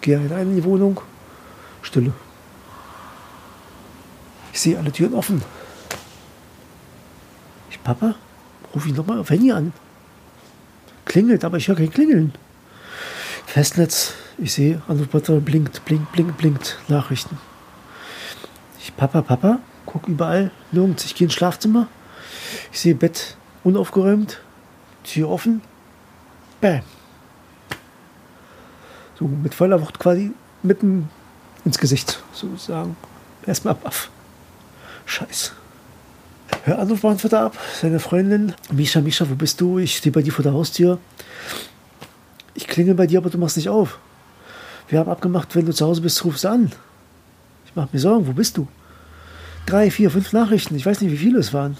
Gehe 0.00 0.18
rein 0.30 0.50
in 0.50 0.56
die 0.56 0.64
Wohnung. 0.64 1.00
Stille. 1.82 2.12
Ich 4.52 4.60
sehe 4.60 4.78
alle 4.78 4.92
Türen 4.92 5.14
offen. 5.14 5.42
Papa, 7.84 8.14
ruf 8.74 8.86
ich 8.86 8.94
nochmal 8.94 9.18
auf 9.18 9.30
Handy 9.30 9.52
an. 9.52 9.72
Klingelt, 11.04 11.44
aber 11.44 11.58
ich 11.58 11.68
höre 11.68 11.76
kein 11.76 11.90
Klingeln. 11.90 12.32
Festnetz, 13.46 14.14
ich 14.38 14.54
sehe, 14.54 14.82
Anrufbutton 14.88 15.44
blinkt, 15.44 15.84
blinkt, 15.84 16.10
blinkt, 16.12 16.38
blinkt. 16.38 16.78
Nachrichten. 16.88 17.38
Ich, 18.80 18.96
Papa, 18.96 19.20
Papa, 19.22 19.58
guck 19.84 20.08
überall, 20.08 20.50
nirgends. 20.72 21.04
Ich 21.04 21.14
gehe 21.14 21.26
ins 21.26 21.34
Schlafzimmer. 21.34 21.86
Ich 22.72 22.80
sehe 22.80 22.94
Bett 22.94 23.36
unaufgeräumt, 23.62 24.40
Tür 25.04 25.28
offen. 25.28 25.60
Bam. 26.60 26.80
So 29.18 29.26
mit 29.26 29.54
voller 29.54 29.80
Wucht 29.80 29.98
quasi 29.98 30.32
mitten 30.62 31.10
ins 31.64 31.78
Gesicht, 31.78 32.22
sozusagen. 32.32 32.96
Erstmal 33.46 33.74
ab. 33.74 34.08
Scheiße. 35.04 35.52
Hör 36.66 36.78
Anrufbeantworter 36.78 37.42
ab, 37.42 37.58
seine 37.78 38.00
Freundin. 38.00 38.54
Misha, 38.72 39.02
Misha, 39.02 39.28
wo 39.28 39.34
bist 39.34 39.60
du? 39.60 39.78
Ich 39.78 39.98
stehe 39.98 40.10
bei 40.10 40.22
dir 40.22 40.32
vor 40.32 40.42
der 40.42 40.54
Haustür. 40.54 40.98
Ich 42.54 42.66
klingel 42.66 42.94
bei 42.94 43.06
dir, 43.06 43.18
aber 43.18 43.28
du 43.28 43.36
machst 43.36 43.58
nicht 43.58 43.68
auf. 43.68 43.98
Wir 44.88 44.98
haben 44.98 45.10
abgemacht, 45.10 45.54
wenn 45.54 45.66
du 45.66 45.74
zu 45.74 45.84
Hause 45.84 46.00
bist, 46.00 46.24
rufst 46.24 46.44
du 46.44 46.48
an. 46.48 46.72
Ich 47.66 47.72
mach 47.74 47.92
mir 47.92 47.98
Sorgen, 47.98 48.26
wo 48.26 48.32
bist 48.32 48.56
du? 48.56 48.66
Drei, 49.66 49.90
vier, 49.90 50.10
fünf 50.10 50.32
Nachrichten, 50.32 50.74
ich 50.74 50.86
weiß 50.86 51.02
nicht, 51.02 51.12
wie 51.12 51.18
viele 51.18 51.38
es 51.38 51.52
waren. 51.52 51.76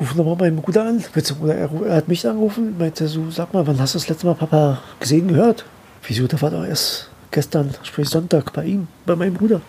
Ruf 0.00 0.12
nochmal 0.16 0.34
meinen 0.34 0.56
Bruder 0.56 0.86
an. 0.86 1.04
Er, 1.46 1.94
hat 1.94 2.08
mich 2.08 2.26
angerufen, 2.26 2.76
meinte 2.78 3.06
so, 3.06 3.30
sag 3.30 3.54
mal, 3.54 3.64
wann 3.64 3.78
hast 3.78 3.94
du 3.94 3.98
das 4.00 4.08
letzte 4.08 4.26
Mal 4.26 4.34
Papa 4.34 4.82
gesehen, 4.98 5.28
gehört? 5.28 5.64
Wieso, 6.02 6.26
der 6.26 6.42
war 6.42 6.50
doch 6.50 6.64
erst 6.64 7.08
gestern, 7.30 7.72
sprich 7.84 8.08
Sonntag, 8.08 8.52
bei 8.52 8.64
ihm, 8.64 8.88
bei 9.06 9.14
meinem 9.14 9.34
Bruder. 9.34 9.60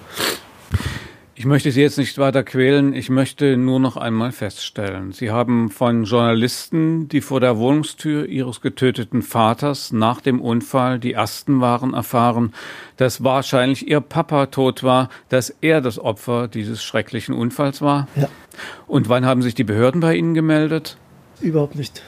Ich 1.41 1.45
möchte 1.45 1.71
Sie 1.71 1.81
jetzt 1.81 1.97
nicht 1.97 2.19
weiter 2.19 2.43
quälen. 2.43 2.93
Ich 2.93 3.09
möchte 3.09 3.57
nur 3.57 3.79
noch 3.79 3.97
einmal 3.97 4.31
feststellen. 4.31 5.11
Sie 5.11 5.31
haben 5.31 5.71
von 5.71 6.03
Journalisten, 6.03 7.09
die 7.09 7.19
vor 7.19 7.39
der 7.39 7.57
Wohnungstür 7.57 8.27
Ihres 8.27 8.61
getöteten 8.61 9.23
Vaters 9.23 9.91
nach 9.91 10.21
dem 10.21 10.39
Unfall 10.39 10.99
die 10.99 11.13
ersten 11.13 11.59
waren, 11.59 11.95
erfahren, 11.95 12.53
dass 12.97 13.23
wahrscheinlich 13.23 13.87
Ihr 13.87 14.01
Papa 14.01 14.45
tot 14.45 14.83
war, 14.83 15.09
dass 15.29 15.49
er 15.61 15.81
das 15.81 15.97
Opfer 15.97 16.47
dieses 16.47 16.83
schrecklichen 16.83 17.33
Unfalls 17.33 17.81
war. 17.81 18.07
Ja. 18.15 18.29
Und 18.85 19.09
wann 19.09 19.25
haben 19.25 19.41
sich 19.41 19.55
die 19.55 19.63
Behörden 19.63 19.99
bei 19.99 20.13
Ihnen 20.13 20.35
gemeldet? 20.35 20.97
Überhaupt 21.39 21.75
nicht. 21.75 22.03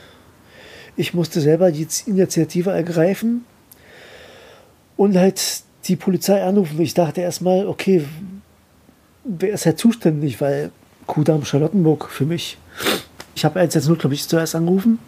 Ich 0.96 1.16
musste 1.16 1.42
selber 1.42 1.72
die 1.72 1.88
Initiative 2.06 2.70
ergreifen 2.70 3.46
und 4.96 5.18
halt 5.18 5.64
die 5.86 5.96
Polizei 5.96 6.44
anrufen. 6.44 6.80
Ich 6.80 6.94
dachte 6.94 7.22
erstmal, 7.22 7.66
okay, 7.66 8.06
wer 9.24 9.54
ist 9.54 9.66
halt 9.66 9.80
zuständig, 9.80 10.42
weil 10.42 10.72
Kudamm 11.08 11.46
Charlottenburg 11.46 12.10
für 12.10 12.26
mich. 12.26 12.58
Ich 13.36 13.46
habe 13.46 13.60
110, 13.60 13.98
glaube 13.98 14.14
ich, 14.14 14.28
zuerst 14.28 14.56
angerufen. 14.56 15.00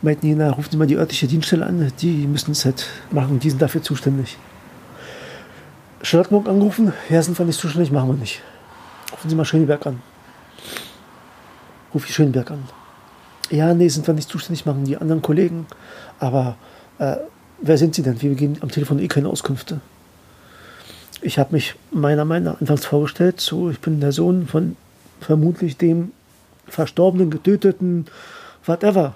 Meinten 0.00 0.26
die, 0.26 0.42
rufen 0.42 0.70
Sie 0.70 0.76
mal 0.76 0.86
die 0.86 0.96
örtliche 0.96 1.26
Dienststelle 1.26 1.66
an, 1.66 1.92
die 2.00 2.26
müssen 2.26 2.52
es 2.52 2.64
halt 2.64 2.86
machen, 3.10 3.38
die 3.38 3.50
sind 3.50 3.62
dafür 3.62 3.82
zuständig. 3.82 4.36
Charlottenburg 6.02 6.48
angerufen, 6.48 6.92
ja, 7.08 7.22
sind 7.22 7.38
wir 7.38 7.46
nicht 7.46 7.60
zuständig, 7.60 7.92
machen 7.92 8.08
wir 8.08 8.16
nicht. 8.16 8.42
Rufen 9.12 9.30
Sie 9.30 9.36
mal 9.36 9.44
Schöneberg 9.44 9.86
an. 9.86 10.02
Ruf 11.94 12.08
ich 12.08 12.14
Schöneberg 12.14 12.50
an. 12.50 12.64
Ja, 13.50 13.72
nee, 13.74 13.88
sind 13.88 14.06
wir 14.06 14.14
nicht 14.14 14.28
zuständig, 14.28 14.66
machen 14.66 14.84
die 14.84 14.96
anderen 14.96 15.22
Kollegen. 15.22 15.66
Aber 16.18 16.56
äh, 16.98 17.16
wer 17.60 17.78
sind 17.78 17.94
Sie 17.94 18.02
denn? 18.02 18.20
Wir 18.20 18.34
geben 18.34 18.56
am 18.60 18.70
Telefon 18.70 18.98
eh 18.98 19.08
keine 19.08 19.28
Auskünfte. 19.28 19.80
Ich 21.22 21.38
habe 21.38 21.52
mich 21.54 21.76
meiner 21.92 22.24
Meinung 22.24 22.54
nach 22.54 22.60
anfangs 22.60 22.84
vorgestellt, 22.84 23.40
so 23.40 23.70
ich 23.70 23.78
bin 23.78 24.00
der 24.00 24.10
Sohn 24.10 24.48
von 24.48 24.76
vermutlich 25.20 25.76
dem 25.76 26.10
verstorbenen, 26.66 27.30
getöteten, 27.30 28.06
whatever. 28.66 29.14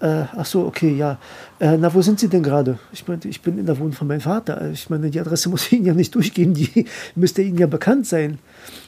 Äh, 0.00 0.24
ach 0.34 0.46
so, 0.46 0.64
okay, 0.64 0.96
ja. 0.96 1.18
Äh, 1.58 1.76
na, 1.76 1.92
wo 1.92 2.00
sind 2.00 2.18
Sie 2.18 2.28
denn 2.28 2.42
gerade? 2.42 2.78
Ich 2.90 3.06
meinte, 3.06 3.28
ich 3.28 3.42
bin 3.42 3.58
in 3.58 3.66
der 3.66 3.78
Wohnung 3.78 3.92
von 3.92 4.08
meinem 4.08 4.22
Vater. 4.22 4.70
Ich 4.70 4.88
meine, 4.88 5.10
die 5.10 5.20
Adresse 5.20 5.48
muss 5.50 5.66
ich 5.66 5.74
Ihnen 5.74 5.84
ja 5.84 5.92
nicht 5.92 6.14
durchgeben, 6.14 6.54
die 6.54 6.86
müsste 7.14 7.42
Ihnen 7.42 7.58
ja 7.58 7.66
bekannt 7.66 8.06
sein. 8.06 8.38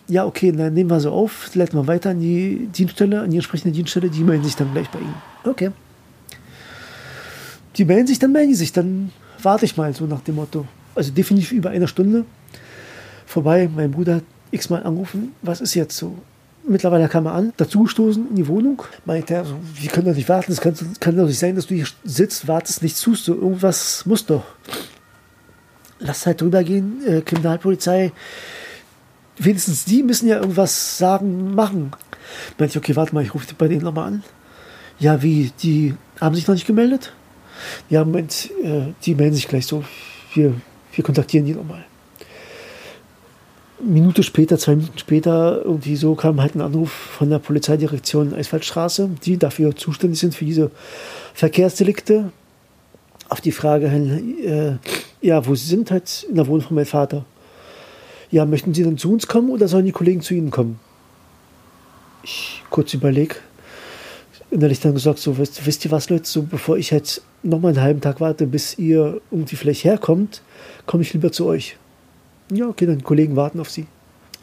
Ja, 0.09 0.25
okay, 0.25 0.50
dann 0.50 0.73
nehmen 0.73 0.88
wir 0.88 1.00
so 1.00 1.12
auf, 1.12 1.54
leiten 1.54 1.78
wir 1.78 1.87
weiter 1.87 2.11
an 2.11 2.21
die 2.21 2.69
Dienststelle, 2.75 3.21
an 3.21 3.31
die 3.31 3.37
entsprechende 3.37 3.75
Dienststelle, 3.75 4.09
die 4.09 4.25
melden 4.25 4.45
sich 4.45 4.57
dann 4.57 4.73
gleich 4.73 4.88
bei 4.88 5.00
Ihnen. 5.00 5.14
Okay. 5.45 5.71
Die 7.76 7.85
melden 7.85 8.07
sich, 8.07 8.19
dann 8.19 8.33
melden 8.33 8.49
die 8.49 8.54
sich, 8.54 8.73
dann 8.73 9.12
warte 9.42 9.66
ich 9.66 9.76
mal, 9.76 9.95
so 9.95 10.07
nach 10.07 10.21
dem 10.21 10.37
Motto 10.37 10.66
also 10.95 11.13
definitiv 11.13 11.53
über 11.53 11.71
eine 11.71 11.89
Stunde 11.89 12.25
vorbei. 13.27 13.69
Mein 13.75 13.91
Bruder 13.91 14.17
hat 14.17 14.25
x-mal 14.51 14.83
angerufen, 14.83 15.35
was 15.43 15.61
ist 15.61 15.75
jetzt 15.75 15.97
so? 15.97 16.17
Mittlerweile 16.65 17.09
kam 17.09 17.27
er 17.27 17.33
an, 17.33 17.53
dazugestoßen 17.57 18.29
in 18.29 18.37
die 18.37 18.47
Wohnung, 18.47 18.83
meinte 19.05 19.35
er, 19.35 19.47
wir 19.75 19.91
können 19.91 20.07
doch 20.07 20.15
nicht 20.15 20.29
warten, 20.29 20.53
es 20.53 20.61
kann, 20.61 20.77
kann 21.01 21.17
doch 21.17 21.27
nicht 21.27 21.39
sein, 21.39 21.57
dass 21.57 21.67
du 21.67 21.75
hier 21.75 21.87
sitzt, 22.05 22.47
wartest, 22.47 22.83
nichts 22.83 23.01
tust, 23.01 23.25
so, 23.25 23.35
irgendwas 23.35 24.07
muss 24.07 24.25
doch. 24.27 24.45
Lass 25.99 26.25
halt 26.25 26.41
drüber 26.41 26.63
gehen, 26.63 27.05
äh, 27.05 27.21
Kriminalpolizei, 27.23 28.13
wenigstens 29.39 29.85
die 29.85 30.05
müssen 30.05 30.29
ja 30.29 30.39
irgendwas 30.39 30.99
sagen, 30.99 31.55
machen. 31.55 31.93
Meinte 32.59 32.73
ich, 32.73 32.79
okay, 32.79 32.95
warte 32.95 33.13
mal, 33.13 33.25
ich 33.25 33.35
rufe 33.35 33.55
bei 33.59 33.67
denen 33.67 33.83
nochmal 33.83 34.09
an. 34.09 34.23
Ja, 35.01 35.21
wie, 35.21 35.51
die 35.63 35.95
haben 36.21 36.37
sich 36.37 36.47
noch 36.47 36.55
nicht 36.55 36.67
gemeldet? 36.67 37.13
Ja, 37.89 38.05
Moment, 38.05 38.51
äh, 38.63 38.93
die 39.05 39.17
melden 39.17 39.35
sich 39.35 39.49
gleich 39.49 39.67
so. 39.67 39.85
Wir 40.35 40.55
wir 40.93 41.05
kontaktieren 41.05 41.47
die 41.47 41.55
nochmal. 41.55 41.85
Minute 43.85 44.23
später, 44.23 44.59
zwei 44.59 44.77
Minuten 44.77 44.99
später, 44.99 45.63
irgendwie 45.65 45.97
so 45.97 46.15
kam 46.15 46.41
halt 46.41 46.55
ein 46.55 46.61
Anruf 46.61 46.93
von 46.93 47.31
der 47.31 47.41
Polizeidirektion 47.41 48.33
Eiswaldstraße, 48.33 49.11
die 49.25 49.39
dafür 49.39 49.75
zuständig 49.75 50.21
sind 50.21 50.35
für 50.35 50.45
diese 50.45 50.71
Verkehrsdelikte. 51.35 52.31
Auf 53.29 53.41
die 53.41 53.51
Frage 53.51 53.89
hin, 53.89 54.39
äh, 54.45 55.27
ja, 55.27 55.45
wo 55.47 55.55
sie 55.55 55.67
sind, 55.67 55.91
halt 55.91 56.27
in 56.29 56.37
der 56.37 56.47
Wohnung 56.47 56.67
von 56.67 56.77
meinem 56.77 56.87
Vater. 56.87 57.25
Ja, 58.31 58.47
möchten 58.47 58.73
Sie 58.73 58.85
dann 58.85 58.99
zu 58.99 59.13
uns 59.13 59.27
kommen 59.27 59.51
oder 59.51 59.69
sollen 59.69 59.85
die 59.85 59.93
Kollegen 59.93 60.21
zu 60.21 60.35
Ihnen 60.35 60.51
kommen? 60.51 60.79
Ich 62.23 62.63
kurz 62.71 62.95
überlege, 62.95 63.37
innerlich 64.52 64.80
dann 64.80 64.94
gesagt, 64.94 65.18
so, 65.18 65.38
wisst, 65.38 65.64
wisst 65.66 65.85
ihr 65.85 65.90
was, 65.90 66.11
Leute, 66.11 66.26
so 66.26 66.42
bevor 66.42 66.76
ich 66.76 66.90
jetzt 66.90 67.23
nochmal 67.42 67.73
einen 67.73 67.82
halben 67.82 68.00
Tag 68.00 68.21
warte, 68.21 68.47
bis 68.47 68.78
ihr 68.78 69.21
irgendwie 69.30 69.56
vielleicht 69.56 69.85
herkommt, 69.85 70.42
komme 70.87 71.02
ich 71.02 71.12
lieber 71.12 71.32
zu 71.32 71.47
euch. 71.47 71.76
Ja, 72.52 72.68
okay, 72.68 72.87
dann 72.87 73.02
Kollegen 73.02 73.35
warten 73.35 73.61
auf 73.61 73.71
sie. 73.71 73.87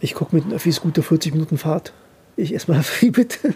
Ich 0.02 0.16
gucke 0.16 0.36
mit 0.36 0.46
den 0.46 0.54
Öffis 0.54 0.82
gute 0.82 1.04
40 1.04 1.34
Minuten 1.34 1.58
Fahrt. 1.58 1.94
Ich 2.36 2.54
erstmal, 2.54 2.82
wie 3.00 3.12
bitte? 3.12 3.54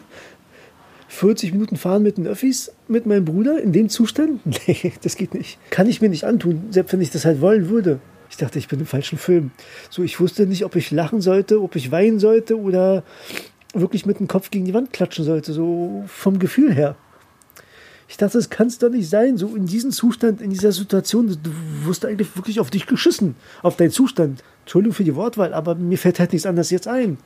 40 1.07 1.53
Minuten 1.53 1.77
fahren 1.77 2.03
mit 2.03 2.17
den 2.17 2.27
Öffis 2.27 2.71
mit 2.87 3.05
meinem 3.05 3.25
Bruder 3.25 3.61
in 3.61 3.71
dem 3.71 3.89
Zustand? 3.89 4.41
Nee, 4.67 4.93
das 5.01 5.15
geht 5.15 5.33
nicht. 5.33 5.59
Kann 5.69 5.87
ich 5.87 6.01
mir 6.01 6.09
nicht 6.09 6.23
antun, 6.23 6.63
selbst 6.71 6.93
wenn 6.93 7.01
ich 7.01 7.11
das 7.11 7.25
halt 7.25 7.41
wollen 7.41 7.69
würde. 7.69 7.99
Ich 8.29 8.37
dachte, 8.37 8.57
ich 8.57 8.67
bin 8.67 8.79
im 8.79 8.87
falschen 8.87 9.19
Film. 9.19 9.51
So, 9.91 10.01
ich 10.01 10.19
wusste 10.19 10.47
nicht, 10.47 10.65
ob 10.65 10.75
ich 10.75 10.89
lachen 10.89 11.21
sollte, 11.21 11.61
ob 11.61 11.75
ich 11.75 11.91
weinen 11.91 12.17
sollte 12.17 12.59
oder 12.59 13.03
wirklich 13.73 14.05
mit 14.05 14.19
dem 14.19 14.27
Kopf 14.27 14.51
gegen 14.51 14.65
die 14.65 14.73
Wand 14.73 14.93
klatschen 14.93 15.25
sollte, 15.25 15.53
so 15.53 16.03
vom 16.07 16.39
Gefühl 16.39 16.73
her. 16.73 16.95
Ich 18.07 18.17
dachte, 18.17 18.37
das 18.37 18.49
kann 18.49 18.67
es 18.67 18.77
doch 18.77 18.89
nicht 18.89 19.09
sein, 19.09 19.37
so 19.37 19.55
in 19.55 19.65
diesem 19.65 19.91
Zustand, 19.91 20.41
in 20.41 20.51
dieser 20.51 20.71
Situation. 20.71 21.27
Du 21.41 21.51
wirst 21.87 22.05
eigentlich 22.05 22.35
wirklich 22.35 22.59
auf 22.59 22.69
dich 22.69 22.85
geschissen, 22.85 23.35
auf 23.63 23.75
deinen 23.75 23.91
Zustand. 23.91 24.43
Entschuldigung 24.61 24.93
für 24.93 25.03
die 25.03 25.15
Wortwahl, 25.15 25.53
aber 25.53 25.75
mir 25.75 25.97
fällt 25.97 26.19
halt 26.19 26.31
nichts 26.31 26.45
anderes 26.45 26.69
jetzt 26.69 26.87
ein. 26.87 27.17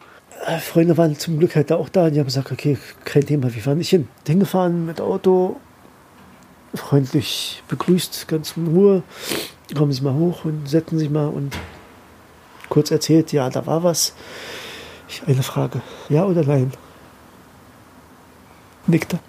Äh, 0.45 0.59
Freunde 0.59 0.97
waren 0.97 1.17
zum 1.17 1.39
Glück 1.39 1.55
halt 1.55 1.71
auch 1.71 1.89
da 1.89 2.05
und 2.05 2.13
die 2.13 2.19
haben 2.19 2.27
gesagt, 2.27 2.51
okay, 2.51 2.77
kein 3.03 3.25
Thema, 3.25 3.53
wir 3.53 3.61
fahren 3.61 3.79
nicht 3.79 3.89
hin. 3.89 4.07
Hingefahren 4.25 4.85
mit 4.85 5.01
Auto, 5.01 5.57
freundlich 6.73 7.63
begrüßt, 7.67 8.27
ganz 8.27 8.55
in 8.55 8.67
Ruhe. 8.67 9.03
Kommen 9.75 9.91
Sie 9.91 10.01
mal 10.01 10.13
hoch 10.13 10.45
und 10.45 10.69
setzen 10.69 10.97
sich 10.97 11.09
mal 11.09 11.27
und 11.27 11.57
kurz 12.69 12.91
erzählt, 12.91 13.33
ja, 13.33 13.49
da 13.49 13.65
war 13.65 13.83
was. 13.83 14.13
Eine 15.25 15.43
Frage. 15.43 15.81
Ja 16.09 16.25
oder 16.25 16.43
nein? 16.43 16.71
Nickte. 18.85 19.19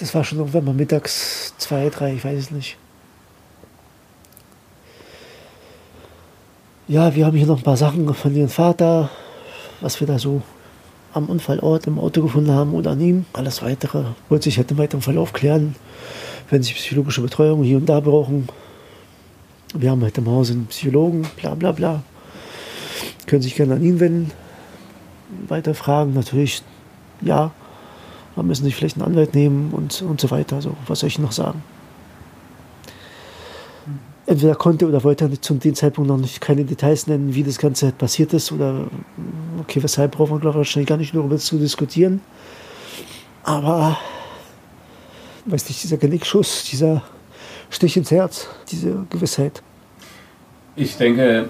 Das 0.00 0.14
war 0.14 0.24
schon 0.24 0.50
mal 0.52 0.74
mittags 0.74 1.54
zwei, 1.58 1.88
drei, 1.88 2.14
ich 2.14 2.24
weiß 2.24 2.38
es 2.38 2.50
nicht. 2.50 2.76
Ja, 6.86 7.14
wir 7.14 7.24
haben 7.24 7.36
hier 7.36 7.46
noch 7.46 7.58
ein 7.58 7.62
paar 7.62 7.78
Sachen 7.78 8.12
von 8.12 8.34
ihrem 8.34 8.50
Vater, 8.50 9.08
was 9.80 10.00
wir 10.00 10.06
da 10.06 10.18
so 10.18 10.42
am 11.14 11.26
Unfallort 11.26 11.86
im 11.86 11.98
Auto 11.98 12.22
gefunden 12.22 12.50
haben 12.50 12.74
oder 12.74 12.90
an 12.90 13.00
ihm. 13.00 13.24
Alles 13.32 13.62
weitere 13.62 14.04
wird 14.28 14.42
sich 14.42 14.58
halt 14.58 14.70
im 14.70 14.78
weiteren 14.78 15.00
Verlauf 15.00 15.32
klären, 15.32 15.76
wenn 16.50 16.62
sie 16.62 16.74
psychologische 16.74 17.22
Betreuung 17.22 17.62
hier 17.62 17.78
und 17.78 17.86
da 17.86 18.00
brauchen. 18.00 18.48
Wir 19.74 19.90
haben 19.90 20.02
halt 20.02 20.16
im 20.18 20.28
Haus 20.28 20.50
einen 20.50 20.66
Psychologen, 20.66 21.26
bla 21.36 21.54
bla 21.54 21.72
bla. 21.72 22.02
Können 23.26 23.42
sich 23.42 23.56
gerne 23.56 23.74
an 23.74 23.82
ihn 23.82 23.98
wenden. 23.98 24.30
Weiter 25.48 25.74
fragen, 25.74 26.14
natürlich, 26.14 26.62
ja. 27.20 27.50
Man 28.36 28.46
müssen 28.46 28.64
sich 28.64 28.76
vielleicht 28.76 28.96
einen 28.96 29.06
Anwalt 29.06 29.34
nehmen 29.34 29.72
und, 29.72 30.02
und 30.02 30.20
so 30.20 30.30
weiter. 30.30 30.56
Also, 30.56 30.76
was 30.86 31.00
soll 31.00 31.08
ich 31.08 31.18
noch 31.18 31.32
sagen? 31.32 31.62
Entweder 34.26 34.54
konnte 34.54 34.86
oder 34.88 35.04
wollte 35.04 35.24
er 35.24 35.42
zum 35.42 35.60
dem 35.60 35.74
Zeitpunkt 35.74 36.08
noch 36.08 36.16
nicht 36.16 36.40
keine 36.40 36.64
Details 36.64 37.06
nennen, 37.06 37.34
wie 37.34 37.42
das 37.42 37.58
Ganze 37.58 37.86
halt 37.86 37.98
passiert 37.98 38.32
ist 38.32 38.52
oder 38.52 38.86
okay, 39.60 39.82
weshalb 39.82 40.12
brauchen 40.12 40.32
wir 40.32 40.40
glaube 40.40 40.54
ich 40.54 40.58
wahrscheinlich 40.58 40.88
gar 40.88 40.96
nicht 40.96 41.14
darüber 41.14 41.36
zu 41.36 41.58
diskutieren. 41.58 42.22
Aber 43.42 43.98
weiß 45.44 45.68
nicht, 45.68 45.82
dieser 45.82 45.98
Genickschuss, 45.98 46.64
dieser 46.64 47.02
Stich 47.74 47.96
ins 47.96 48.12
Herz, 48.12 48.46
diese 48.70 49.04
Gewissheit. 49.10 49.60
Ich 50.76 50.96
denke, 50.96 51.48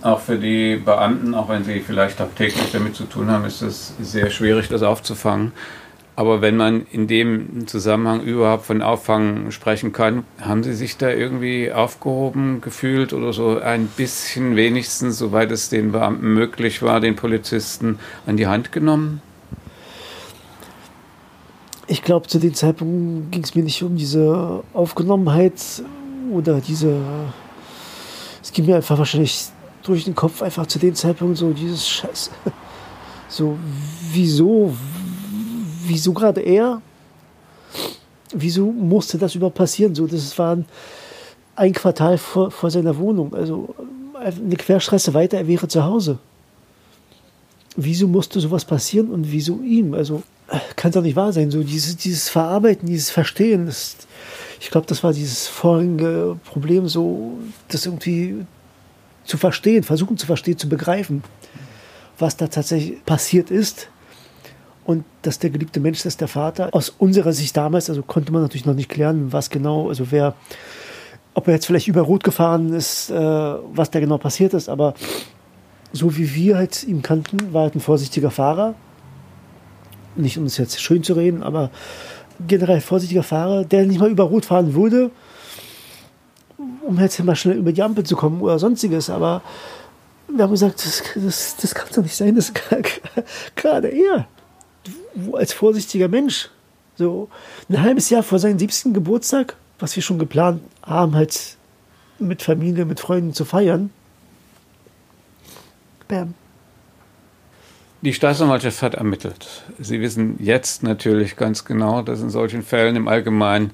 auch 0.00 0.18
für 0.18 0.38
die 0.38 0.76
Beamten, 0.76 1.34
auch 1.34 1.50
wenn 1.50 1.64
sie 1.64 1.80
vielleicht 1.80 2.18
auch 2.22 2.30
täglich 2.34 2.72
damit 2.72 2.96
zu 2.96 3.04
tun 3.04 3.30
haben, 3.30 3.44
ist 3.44 3.60
es 3.60 3.92
sehr 4.00 4.30
schwierig, 4.30 4.70
das 4.70 4.82
aufzufangen. 4.82 5.52
Aber 6.16 6.40
wenn 6.40 6.56
man 6.56 6.86
in 6.90 7.08
dem 7.08 7.66
Zusammenhang 7.66 8.22
überhaupt 8.22 8.64
von 8.64 8.80
Auffangen 8.80 9.52
sprechen 9.52 9.92
kann, 9.92 10.24
haben 10.40 10.62
Sie 10.62 10.72
sich 10.72 10.96
da 10.96 11.10
irgendwie 11.10 11.70
aufgehoben 11.70 12.62
gefühlt 12.62 13.12
oder 13.12 13.34
so 13.34 13.58
ein 13.58 13.86
bisschen 13.86 14.56
wenigstens, 14.56 15.18
soweit 15.18 15.50
es 15.50 15.68
den 15.68 15.92
Beamten 15.92 16.32
möglich 16.32 16.80
war, 16.80 17.00
den 17.00 17.16
Polizisten 17.16 17.98
an 18.26 18.38
die 18.38 18.46
Hand 18.46 18.72
genommen? 18.72 19.20
Ich 21.90 22.02
glaube, 22.02 22.28
zu 22.28 22.38
dem 22.38 22.54
Zeitpunkt 22.54 23.32
ging 23.32 23.42
es 23.42 23.56
mir 23.56 23.64
nicht 23.64 23.82
um 23.82 23.96
diese 23.96 24.62
Aufgenommenheit 24.72 25.54
oder 26.32 26.60
diese. 26.60 26.96
Es 28.40 28.52
ging 28.52 28.66
mir 28.66 28.76
einfach 28.76 28.96
wahrscheinlich 28.96 29.46
durch 29.82 30.04
den 30.04 30.14
Kopf 30.14 30.40
einfach 30.40 30.66
zu 30.68 30.78
dem 30.78 30.94
Zeitpunkt 30.94 31.36
so 31.36 31.50
dieses 31.52 31.88
Scheiße. 31.88 32.30
So, 33.28 33.56
wieso? 34.12 34.74
Wieso 35.86 36.12
gerade 36.12 36.40
er? 36.40 36.82
Wieso 38.32 38.66
musste 38.72 39.18
das 39.18 39.36
überhaupt 39.36 39.56
passieren? 39.56 39.94
So, 39.94 40.08
das 40.08 40.36
war 40.36 40.56
ein, 40.56 40.64
ein 41.54 41.72
Quartal 41.72 42.18
vor, 42.18 42.50
vor 42.50 42.72
seiner 42.72 42.96
Wohnung. 42.98 43.32
Also 43.32 43.72
eine 44.14 44.56
Querstraße 44.56 45.14
weiter, 45.14 45.38
er 45.38 45.46
wäre 45.46 45.68
zu 45.68 45.84
Hause. 45.84 46.18
Wieso 47.76 48.08
musste 48.08 48.40
sowas 48.40 48.64
passieren 48.64 49.10
und 49.10 49.30
wieso 49.30 49.60
ihm? 49.60 49.94
Also 49.94 50.24
kann 50.76 50.92
doch 50.92 51.02
nicht 51.02 51.16
wahr 51.16 51.32
sein. 51.32 51.50
So 51.50 51.62
dieses, 51.62 51.96
dieses 51.96 52.28
Verarbeiten, 52.28 52.86
dieses 52.86 53.10
Verstehen, 53.10 53.66
das, 53.66 53.96
ich 54.60 54.70
glaube, 54.70 54.86
das 54.86 55.02
war 55.02 55.12
dieses 55.12 55.46
vorherige 55.46 56.38
Problem, 56.44 56.88
so 56.88 57.38
das 57.68 57.86
irgendwie 57.86 58.46
zu 59.24 59.38
verstehen, 59.38 59.84
versuchen 59.84 60.16
zu 60.16 60.26
verstehen, 60.26 60.58
zu 60.58 60.68
begreifen, 60.68 61.22
was 62.18 62.36
da 62.36 62.48
tatsächlich 62.48 63.04
passiert 63.04 63.50
ist. 63.50 63.88
Und 64.84 65.04
dass 65.22 65.38
der 65.38 65.50
geliebte 65.50 65.78
Mensch, 65.78 66.02
dass 66.02 66.16
der 66.16 66.26
Vater, 66.26 66.70
aus 66.72 66.88
unserer 66.88 67.32
Sicht 67.32 67.56
damals, 67.56 67.88
also 67.88 68.02
konnte 68.02 68.32
man 68.32 68.42
natürlich 68.42 68.66
noch 68.66 68.74
nicht 68.74 68.88
klären, 68.88 69.32
was 69.32 69.50
genau, 69.50 69.88
also 69.88 70.10
wer, 70.10 70.34
ob 71.34 71.46
er 71.46 71.54
jetzt 71.54 71.66
vielleicht 71.66 71.86
über 71.86 72.00
Rot 72.00 72.24
gefahren 72.24 72.72
ist, 72.72 73.10
äh, 73.10 73.14
was 73.14 73.90
da 73.90 74.00
genau 74.00 74.18
passiert 74.18 74.52
ist, 74.54 74.68
aber 74.68 74.94
so 75.92 76.16
wie 76.16 76.34
wir 76.34 76.56
halt 76.56 76.82
ihn 76.82 77.02
kannten, 77.02 77.52
war 77.52 77.62
halt 77.62 77.76
ein 77.76 77.80
vorsichtiger 77.80 78.30
Fahrer, 78.30 78.74
nicht 80.20 80.38
um 80.38 80.44
es 80.44 80.56
jetzt 80.56 80.80
schön 80.80 81.02
zu 81.02 81.14
reden, 81.14 81.42
aber 81.42 81.70
generell 82.46 82.80
vorsichtiger 82.80 83.22
Fahrer, 83.22 83.64
der 83.64 83.86
nicht 83.86 84.00
mal 84.00 84.10
über 84.10 84.24
Rot 84.24 84.46
fahren 84.46 84.74
würde, 84.74 85.10
um 86.86 86.98
jetzt 86.98 87.22
mal 87.22 87.36
schnell 87.36 87.56
über 87.56 87.72
die 87.72 87.82
Ampel 87.82 88.04
zu 88.04 88.16
kommen 88.16 88.40
oder 88.40 88.58
sonstiges. 88.58 89.10
Aber 89.10 89.42
wir 90.28 90.44
haben 90.44 90.50
gesagt, 90.50 90.84
das, 90.84 91.02
das, 91.14 91.56
das 91.56 91.74
kann 91.74 91.88
doch 91.94 92.02
nicht 92.02 92.16
sein, 92.16 92.34
das 92.34 92.52
gerade 93.56 93.88
er, 93.88 94.26
als 95.32 95.52
vorsichtiger 95.52 96.08
Mensch, 96.08 96.50
so 96.96 97.28
ein 97.68 97.80
halbes 97.82 98.10
Jahr 98.10 98.22
vor 98.22 98.38
seinem 98.38 98.58
70. 98.58 98.94
Geburtstag, 98.94 99.56
was 99.78 99.96
wir 99.96 100.02
schon 100.02 100.18
geplant 100.18 100.62
haben, 100.82 101.14
halt 101.14 101.56
mit 102.18 102.42
Familie, 102.42 102.84
mit 102.84 103.00
Freunden 103.00 103.32
zu 103.32 103.44
feiern. 103.44 103.90
Bam. 106.08 106.34
Die 108.02 108.14
Staatsanwaltschaft 108.14 108.80
hat 108.80 108.94
ermittelt. 108.94 109.64
Sie 109.78 110.00
wissen 110.00 110.36
jetzt 110.38 110.82
natürlich 110.82 111.36
ganz 111.36 111.66
genau, 111.66 112.00
dass 112.00 112.22
in 112.22 112.30
solchen 112.30 112.62
Fällen 112.62 112.96
im 112.96 113.08
Allgemeinen 113.08 113.72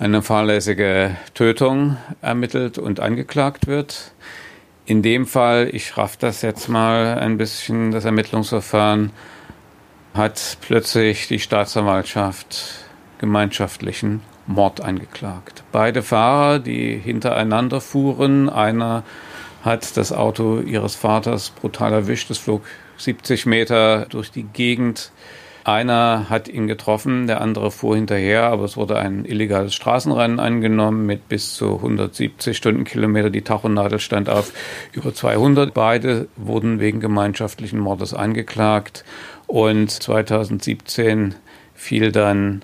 eine 0.00 0.20
fahrlässige 0.20 1.16
Tötung 1.34 1.96
ermittelt 2.20 2.78
und 2.78 2.98
angeklagt 2.98 3.68
wird. 3.68 4.10
In 4.84 5.02
dem 5.02 5.26
Fall, 5.26 5.70
ich 5.72 5.96
raff 5.96 6.16
das 6.16 6.42
jetzt 6.42 6.68
mal 6.68 7.20
ein 7.20 7.38
bisschen, 7.38 7.92
das 7.92 8.04
Ermittlungsverfahren, 8.04 9.12
hat 10.12 10.58
plötzlich 10.60 11.28
die 11.28 11.38
Staatsanwaltschaft 11.38 12.84
gemeinschaftlichen 13.18 14.22
Mord 14.48 14.80
angeklagt. 14.80 15.62
Beide 15.70 16.02
Fahrer, 16.02 16.58
die 16.58 16.96
hintereinander 16.96 17.80
fuhren, 17.80 18.50
einer 18.50 19.04
hat 19.62 19.96
das 19.96 20.10
Auto 20.10 20.58
ihres 20.58 20.96
Vaters 20.96 21.50
brutal 21.50 21.92
erwischt, 21.92 22.28
es 22.30 22.38
flog 22.38 22.62
70 22.98 23.46
Meter 23.46 24.06
durch 24.10 24.30
die 24.30 24.44
Gegend. 24.44 25.12
Einer 25.64 26.30
hat 26.30 26.48
ihn 26.48 26.66
getroffen, 26.66 27.26
der 27.26 27.40
andere 27.42 27.70
fuhr 27.70 27.94
hinterher, 27.94 28.44
aber 28.44 28.64
es 28.64 28.76
wurde 28.76 28.96
ein 28.96 29.26
illegales 29.26 29.74
Straßenrennen 29.74 30.40
angenommen 30.40 31.04
mit 31.04 31.28
bis 31.28 31.54
zu 31.54 31.76
170 31.76 32.56
Stundenkilometer. 32.56 33.28
Die 33.28 33.42
Tachonadel 33.42 33.98
stand 33.98 34.30
auf 34.30 34.52
über 34.92 35.12
200. 35.12 35.74
Beide 35.74 36.28
wurden 36.36 36.80
wegen 36.80 37.00
gemeinschaftlichen 37.00 37.78
Mordes 37.78 38.14
angeklagt 38.14 39.04
und 39.46 39.90
2017 39.90 41.34
fiel 41.74 42.12
dann 42.12 42.62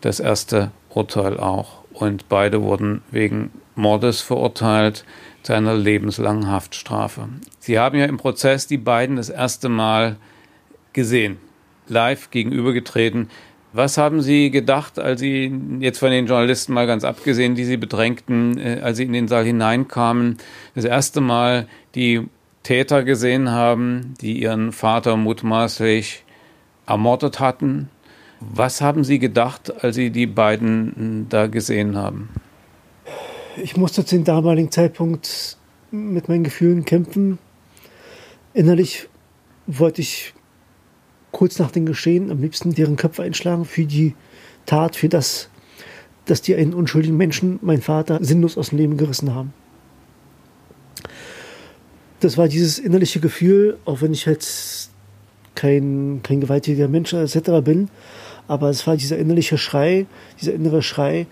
das 0.00 0.20
erste 0.20 0.70
Urteil 0.90 1.38
auch 1.40 1.78
und 1.92 2.28
beide 2.28 2.62
wurden 2.62 3.02
wegen 3.10 3.50
Mordes 3.74 4.20
verurteilt 4.20 5.04
zu 5.44 5.52
einer 5.52 5.74
lebenslangen 5.74 6.48
Haftstrafe. 6.48 7.28
Sie 7.60 7.78
haben 7.78 7.98
ja 7.98 8.06
im 8.06 8.16
Prozess 8.16 8.66
die 8.66 8.78
beiden 8.78 9.16
das 9.16 9.28
erste 9.28 9.68
Mal 9.68 10.16
gesehen, 10.94 11.36
live 11.86 12.30
gegenübergetreten. 12.30 13.28
Was 13.74 13.98
haben 13.98 14.22
Sie 14.22 14.50
gedacht, 14.50 14.98
als 14.98 15.20
Sie 15.20 15.52
jetzt 15.80 15.98
von 15.98 16.10
den 16.10 16.26
Journalisten 16.26 16.72
mal 16.72 16.86
ganz 16.86 17.04
abgesehen, 17.04 17.54
die 17.56 17.64
Sie 17.64 17.76
bedrängten, 17.76 18.58
äh, 18.58 18.80
als 18.82 18.96
Sie 18.96 19.04
in 19.04 19.12
den 19.12 19.28
Saal 19.28 19.44
hineinkamen, 19.44 20.38
das 20.74 20.84
erste 20.84 21.20
Mal 21.20 21.68
die 21.94 22.26
Täter 22.62 23.04
gesehen 23.04 23.50
haben, 23.50 24.14
die 24.22 24.40
Ihren 24.40 24.72
Vater 24.72 25.18
mutmaßlich 25.18 26.24
ermordet 26.86 27.38
hatten? 27.38 27.90
Was 28.40 28.80
haben 28.80 29.04
Sie 29.04 29.18
gedacht, 29.18 29.84
als 29.84 29.96
Sie 29.96 30.10
die 30.10 30.26
beiden 30.26 31.26
da 31.28 31.48
gesehen 31.48 31.96
haben? 31.96 32.30
Ich 33.56 33.76
musste 33.76 34.04
zu 34.04 34.16
dem 34.16 34.24
damaligen 34.24 34.70
Zeitpunkt 34.70 35.56
mit 35.90 36.28
meinen 36.28 36.44
Gefühlen 36.44 36.84
kämpfen. 36.84 37.38
Innerlich 38.52 39.08
wollte 39.66 40.00
ich 40.00 40.34
kurz 41.32 41.58
nach 41.58 41.70
dem 41.70 41.86
Geschehen 41.86 42.30
am 42.30 42.40
liebsten 42.40 42.74
deren 42.74 42.96
Köpfe 42.96 43.22
einschlagen 43.22 43.64
für 43.64 43.84
die 43.84 44.14
Tat, 44.66 44.96
für 44.96 45.08
das, 45.08 45.48
dass 46.26 46.42
die 46.42 46.54
einen 46.54 46.74
unschuldigen 46.74 47.16
Menschen, 47.16 47.58
mein 47.62 47.82
Vater, 47.82 48.18
sinnlos 48.22 48.56
aus 48.56 48.70
dem 48.70 48.78
Leben 48.78 48.96
gerissen 48.96 49.34
haben. 49.34 49.52
Das 52.20 52.38
war 52.38 52.48
dieses 52.48 52.78
innerliche 52.78 53.20
Gefühl, 53.20 53.78
auch 53.84 54.00
wenn 54.00 54.12
ich 54.12 54.24
jetzt 54.24 54.90
kein, 55.54 56.20
kein 56.22 56.40
gewalttätiger 56.40 56.88
Mensch 56.88 57.12
etc. 57.12 57.62
bin, 57.62 57.90
aber 58.48 58.70
es 58.70 58.86
war 58.86 58.96
dieser 58.96 59.18
innerliche 59.18 59.58
Schrei, 59.58 60.06
dieser 60.40 60.54
innere 60.54 60.82
Schrei, 60.82 61.26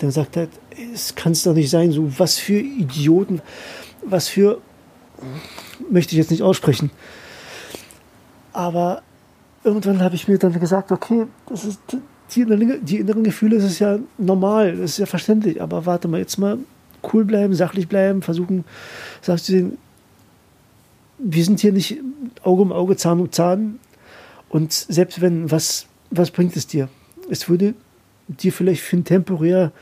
der 0.00 0.08
gesagt 0.08 0.36
hat, 0.36 0.48
es 0.94 1.14
kann 1.14 1.32
es 1.32 1.42
doch 1.42 1.54
nicht 1.54 1.70
sein, 1.70 1.92
so 1.92 2.18
was 2.18 2.38
für 2.38 2.58
Idioten, 2.60 3.40
was 4.04 4.28
für, 4.28 4.60
möchte 5.90 6.12
ich 6.12 6.18
jetzt 6.18 6.30
nicht 6.30 6.42
aussprechen. 6.42 6.90
Aber 8.52 9.02
irgendwann 9.64 10.02
habe 10.02 10.14
ich 10.14 10.28
mir 10.28 10.38
dann 10.38 10.58
gesagt, 10.58 10.92
okay, 10.92 11.26
das 11.48 11.64
ist, 11.64 11.80
die, 12.34 12.42
inneren, 12.42 12.84
die 12.84 12.98
inneren 12.98 13.24
Gefühle, 13.24 13.56
das 13.56 13.64
ist 13.64 13.78
ja 13.78 13.98
normal, 14.18 14.76
das 14.76 14.92
ist 14.92 14.98
ja 14.98 15.06
verständlich, 15.06 15.60
aber 15.60 15.86
warte 15.86 16.08
mal 16.08 16.20
jetzt 16.20 16.38
mal, 16.38 16.58
cool 17.12 17.24
bleiben, 17.24 17.54
sachlich 17.54 17.88
bleiben, 17.88 18.22
versuchen, 18.22 18.64
sagst 19.22 19.48
du, 19.48 19.76
wir 21.18 21.44
sind 21.44 21.60
hier 21.60 21.72
nicht 21.72 21.98
Auge 22.42 22.62
um 22.62 22.72
Auge, 22.72 22.96
Zahn 22.96 23.20
um 23.20 23.32
Zahn. 23.32 23.78
Und 24.48 24.72
selbst 24.72 25.20
wenn, 25.20 25.50
was, 25.50 25.86
was 26.10 26.30
bringt 26.30 26.56
es 26.56 26.66
dir? 26.66 26.88
Es 27.30 27.48
würde 27.48 27.74
dir 28.28 28.52
vielleicht 28.52 28.82
für 28.82 28.96
einen, 28.96 29.04
temporär, 29.04 29.72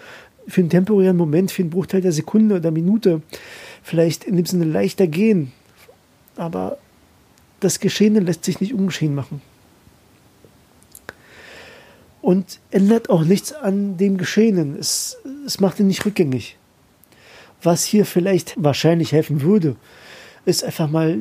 für 0.46 0.60
einen 0.60 0.70
temporären 0.70 1.16
Moment, 1.16 1.50
für 1.50 1.62
einen 1.62 1.70
Bruchteil 1.70 2.00
der 2.00 2.12
Sekunde 2.12 2.56
oder 2.56 2.70
Minute 2.70 3.22
vielleicht 3.82 4.24
in 4.24 4.36
dem 4.36 4.46
Sinne 4.46 4.64
leichter 4.64 5.06
gehen. 5.06 5.52
Aber 6.36 6.78
das 7.60 7.80
Geschehene 7.80 8.20
lässt 8.20 8.44
sich 8.44 8.60
nicht 8.60 8.74
ungeschehen 8.74 9.14
machen. 9.14 9.40
Und 12.20 12.58
ändert 12.70 13.08
auch 13.08 13.22
nichts 13.22 13.52
an 13.52 13.96
dem 13.96 14.16
Geschehenen. 14.16 14.76
Es, 14.78 15.16
es 15.46 15.60
macht 15.60 15.78
ihn 15.78 15.86
nicht 15.86 16.04
rückgängig. 16.04 16.58
Was 17.62 17.84
hier 17.84 18.04
vielleicht 18.04 18.54
wahrscheinlich 18.56 19.12
helfen 19.12 19.42
würde, 19.42 19.76
ist 20.44 20.64
einfach 20.64 20.90
mal 20.90 21.20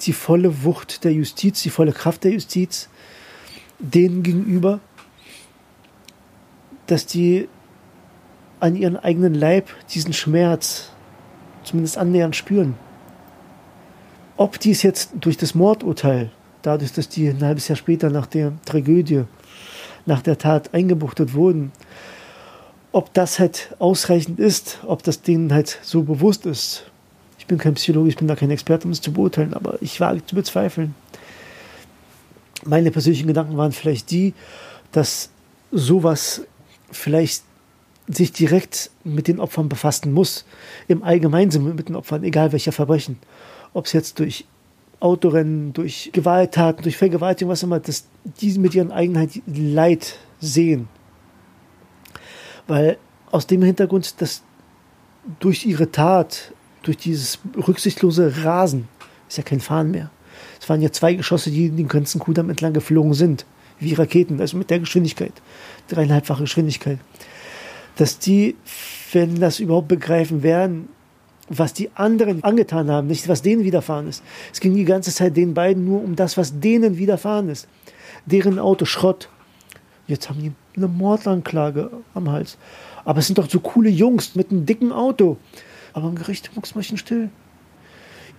die 0.00 0.12
volle 0.12 0.64
Wucht 0.64 1.04
der 1.04 1.12
Justiz, 1.12 1.62
die 1.62 1.70
volle 1.70 1.92
Kraft 1.92 2.24
der 2.24 2.32
Justiz 2.32 2.88
denen 3.82 4.22
gegenüber, 4.22 4.80
dass 6.86 7.06
die 7.06 7.48
an 8.60 8.76
ihren 8.76 8.96
eigenen 8.96 9.34
Leib 9.34 9.68
diesen 9.92 10.12
Schmerz 10.12 10.90
zumindest 11.64 11.98
annähernd 11.98 12.36
spüren. 12.36 12.74
Ob 14.36 14.58
dies 14.58 14.82
jetzt 14.82 15.10
durch 15.20 15.36
das 15.36 15.54
Mordurteil, 15.54 16.30
dadurch, 16.62 16.92
dass 16.92 17.08
die 17.08 17.28
ein 17.28 17.42
halbes 17.42 17.68
Jahr 17.68 17.76
später 17.76 18.08
nach 18.10 18.26
der 18.26 18.52
Tragödie, 18.64 19.24
nach 20.06 20.22
der 20.22 20.38
Tat 20.38 20.74
eingebuchtet 20.74 21.34
wurden, 21.34 21.72
ob 22.92 23.12
das 23.14 23.38
halt 23.38 23.74
ausreichend 23.78 24.38
ist, 24.38 24.78
ob 24.86 25.02
das 25.02 25.22
denen 25.22 25.52
halt 25.52 25.78
so 25.82 26.02
bewusst 26.02 26.46
ist. 26.46 26.84
Ich 27.38 27.46
bin 27.46 27.58
kein 27.58 27.74
Psychologe, 27.74 28.10
ich 28.10 28.16
bin 28.16 28.28
da 28.28 28.36
kein 28.36 28.50
Experte, 28.50 28.86
um 28.86 28.92
es 28.92 29.00
zu 29.00 29.12
beurteilen, 29.12 29.54
aber 29.54 29.80
ich 29.80 30.00
wage 30.00 30.24
zu 30.24 30.34
bezweifeln. 30.34 30.94
Meine 32.64 32.90
persönlichen 32.90 33.26
Gedanken 33.26 33.56
waren 33.56 33.72
vielleicht 33.72 34.10
die, 34.10 34.34
dass 34.92 35.30
sowas 35.70 36.42
vielleicht 36.90 37.44
sich 38.08 38.32
direkt 38.32 38.90
mit 39.04 39.28
den 39.28 39.40
Opfern 39.40 39.68
befassen 39.68 40.12
muss, 40.12 40.44
im 40.88 41.02
Allgemeinsinne 41.02 41.72
mit 41.74 41.88
den 41.88 41.96
Opfern, 41.96 42.24
egal 42.24 42.52
welcher 42.52 42.72
Verbrechen. 42.72 43.18
Ob 43.72 43.86
es 43.86 43.92
jetzt 43.92 44.18
durch 44.18 44.44
Autorennen, 45.00 45.72
durch 45.72 46.10
Gewalttaten, 46.12 46.82
durch 46.82 46.96
Vergewaltigung, 46.96 47.50
was 47.50 47.62
immer, 47.62 47.80
dass 47.80 48.06
die 48.40 48.56
mit 48.58 48.74
ihren 48.74 48.92
eigenen 48.92 49.28
Leid 49.46 50.18
sehen. 50.40 50.88
Weil 52.66 52.98
aus 53.30 53.46
dem 53.46 53.62
Hintergrund, 53.62 54.20
dass 54.20 54.42
durch 55.40 55.64
ihre 55.66 55.90
Tat, 55.90 56.52
durch 56.82 56.96
dieses 56.96 57.38
rücksichtslose 57.56 58.44
Rasen, 58.44 58.88
ist 59.28 59.38
ja 59.38 59.42
kein 59.42 59.60
Fahren 59.60 59.90
mehr. 59.90 60.10
Es 60.60 60.68
waren 60.68 60.82
ja 60.82 60.92
zwei 60.92 61.14
Geschosse, 61.14 61.50
die 61.50 61.70
den 61.70 61.88
ganzen 61.88 62.18
Kudamm 62.18 62.50
entlang 62.50 62.72
geflogen 62.72 63.14
sind, 63.14 63.46
wie 63.78 63.94
Raketen, 63.94 64.40
also 64.40 64.56
mit 64.56 64.70
der 64.70 64.78
Geschwindigkeit, 64.80 65.32
dreieinhalbfache 65.88 66.42
Geschwindigkeit 66.42 66.98
dass 67.96 68.18
die, 68.18 68.56
wenn 69.12 69.40
das 69.40 69.60
überhaupt 69.60 69.88
begreifen 69.88 70.42
werden, 70.42 70.88
was 71.48 71.74
die 71.74 71.90
anderen 71.94 72.42
angetan 72.44 72.90
haben, 72.90 73.08
nicht 73.08 73.28
was 73.28 73.42
denen 73.42 73.64
widerfahren 73.64 74.08
ist. 74.08 74.22
Es 74.52 74.60
ging 74.60 74.74
die 74.74 74.84
ganze 74.84 75.12
Zeit 75.12 75.36
den 75.36 75.54
beiden 75.54 75.84
nur 75.84 76.02
um 76.02 76.16
das, 76.16 76.36
was 76.36 76.60
denen 76.60 76.96
widerfahren 76.96 77.48
ist. 77.48 77.68
Deren 78.24 78.58
Auto 78.58 78.84
Schrott. 78.84 79.28
Jetzt 80.06 80.28
haben 80.28 80.40
die 80.40 80.52
eine 80.76 80.88
Mordanklage 80.88 81.90
am 82.14 82.30
Hals. 82.30 82.56
Aber 83.04 83.18
es 83.18 83.26
sind 83.26 83.38
doch 83.38 83.50
so 83.50 83.60
coole 83.60 83.90
Jungs 83.90 84.34
mit 84.34 84.50
einem 84.50 84.64
dicken 84.64 84.92
Auto. 84.92 85.36
Aber 85.92 86.08
im 86.08 86.14
Gericht 86.14 86.50
mucksmäuschen 86.54 86.96
still. 86.96 87.28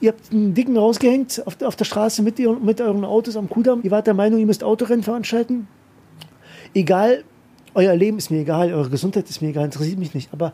Ihr 0.03 0.11
habt 0.11 0.33
einen 0.33 0.53
Dicken 0.53 0.75
rausgehängt 0.75 1.41
auf, 1.47 1.61
auf 1.61 1.77
der 1.77 1.85
Straße 1.85 2.23
mit, 2.23 2.37
mit 2.37 2.81
euren 2.81 3.05
Autos 3.05 3.37
am 3.37 3.47
Kudamm. 3.47 3.79
Ihr 3.83 3.91
wart 3.91 4.05
der 4.05 4.13
Meinung, 4.13 4.37
ihr 4.37 4.45
müsst 4.45 4.61
Autorennen 4.61 5.01
veranstalten. 5.01 5.69
Egal, 6.73 7.23
euer 7.73 7.95
Leben 7.95 8.17
ist 8.17 8.29
mir 8.29 8.41
egal, 8.41 8.73
eure 8.73 8.89
Gesundheit 8.89 9.29
ist 9.29 9.41
mir 9.41 9.47
egal, 9.47 9.63
interessiert 9.63 9.97
mich 9.97 10.13
nicht. 10.13 10.33
Aber 10.33 10.51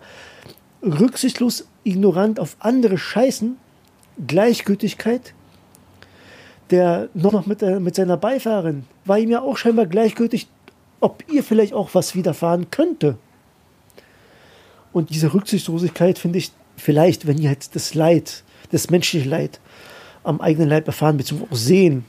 rücksichtslos, 0.83 1.67
ignorant 1.83 2.39
auf 2.39 2.57
andere 2.59 2.99
scheißen, 2.99 3.57
Gleichgültigkeit, 4.27 5.33
der 6.69 7.09
noch 7.15 7.47
mit, 7.47 7.63
äh, 7.63 7.79
mit 7.79 7.95
seiner 7.95 8.17
Beifahrerin, 8.17 8.83
war 9.05 9.17
ihm 9.17 9.31
ja 9.31 9.41
auch 9.41 9.57
scheinbar 9.57 9.87
gleichgültig, 9.87 10.47
ob 10.99 11.23
ihr 11.27 11.43
vielleicht 11.43 11.73
auch 11.73 11.89
was 11.95 12.13
widerfahren 12.13 12.69
könnte. 12.69 13.17
Und 14.93 15.09
diese 15.09 15.33
Rücksichtslosigkeit 15.33 16.19
finde 16.19 16.37
ich 16.37 16.51
vielleicht, 16.77 17.25
wenn 17.25 17.39
ihr 17.39 17.49
halt 17.49 17.73
das 17.73 17.95
Leid, 17.95 18.43
das 18.71 18.89
menschliche 18.89 19.27
Leid 19.27 19.59
am 20.23 20.41
eigenen 20.41 20.69
Leib 20.69 20.87
erfahren 20.87 21.17
bzw. 21.17 21.43
auch 21.49 21.55
sehen, 21.55 22.05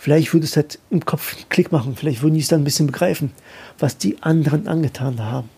Vielleicht 0.00 0.32
würde 0.32 0.46
es 0.46 0.56
halt 0.56 0.78
im 0.88 1.04
Kopf 1.04 1.36
einen 1.36 1.50
Klick 1.50 1.72
machen, 1.72 1.94
vielleicht 1.94 2.22
würden 2.22 2.32
die 2.32 2.40
es 2.40 2.48
dann 2.48 2.62
ein 2.62 2.64
bisschen 2.64 2.86
begreifen, 2.86 3.32
was 3.78 3.98
die 3.98 4.16
anderen 4.22 4.66
angetan 4.66 5.20
haben. 5.20 5.50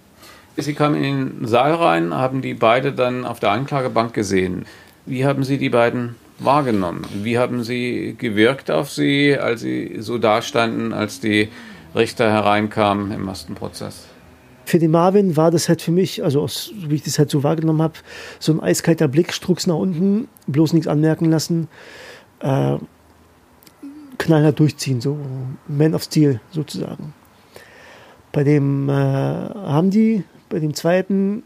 Sie 0.56 0.74
kamen 0.74 0.96
in 0.96 1.38
den 1.38 1.46
Saal 1.46 1.74
rein, 1.74 2.12
haben 2.12 2.42
die 2.42 2.54
beide 2.54 2.92
dann 2.92 3.24
auf 3.24 3.38
der 3.38 3.52
Anklagebank 3.52 4.12
gesehen. 4.14 4.66
Wie 5.06 5.24
haben 5.24 5.44
Sie 5.44 5.58
die 5.58 5.68
beiden 5.68 6.16
wahrgenommen? 6.40 7.06
Wie 7.22 7.38
haben 7.38 7.62
Sie 7.62 8.16
gewirkt 8.18 8.68
auf 8.68 8.90
Sie, 8.90 9.38
als 9.38 9.60
Sie 9.60 9.98
so 10.00 10.18
dastanden, 10.18 10.92
als 10.92 11.20
die 11.20 11.48
Richter 11.94 12.28
hereinkamen 12.28 13.12
im 13.12 13.28
ersten 13.28 13.54
Prozess? 13.54 14.06
Für 14.64 14.78
den 14.78 14.90
Marvin 14.90 15.36
war 15.36 15.50
das 15.50 15.68
halt 15.68 15.82
für 15.82 15.90
mich, 15.90 16.22
also 16.22 16.40
aus, 16.42 16.72
wie 16.86 16.96
ich 16.96 17.02
das 17.02 17.18
halt 17.18 17.30
so 17.30 17.42
wahrgenommen 17.42 17.82
habe, 17.82 17.94
so 18.38 18.52
ein 18.52 18.60
eiskalter 18.60 19.08
Blick, 19.08 19.32
Strux 19.32 19.66
nach 19.66 19.76
unten, 19.76 20.28
bloß 20.46 20.72
nichts 20.72 20.86
anmerken 20.88 21.26
lassen. 21.26 21.68
Äh, 22.40 22.76
knallhart 24.18 24.58
durchziehen, 24.60 25.00
so 25.00 25.18
Man 25.66 25.94
of 25.94 26.04
Steel 26.04 26.40
sozusagen. 26.50 27.12
Bei 28.30 28.44
dem 28.44 28.88
äh, 28.88 28.92
haben 28.92 29.90
die, 29.90 30.24
bei 30.48 30.58
dem 30.58 30.74
zweiten 30.74 31.42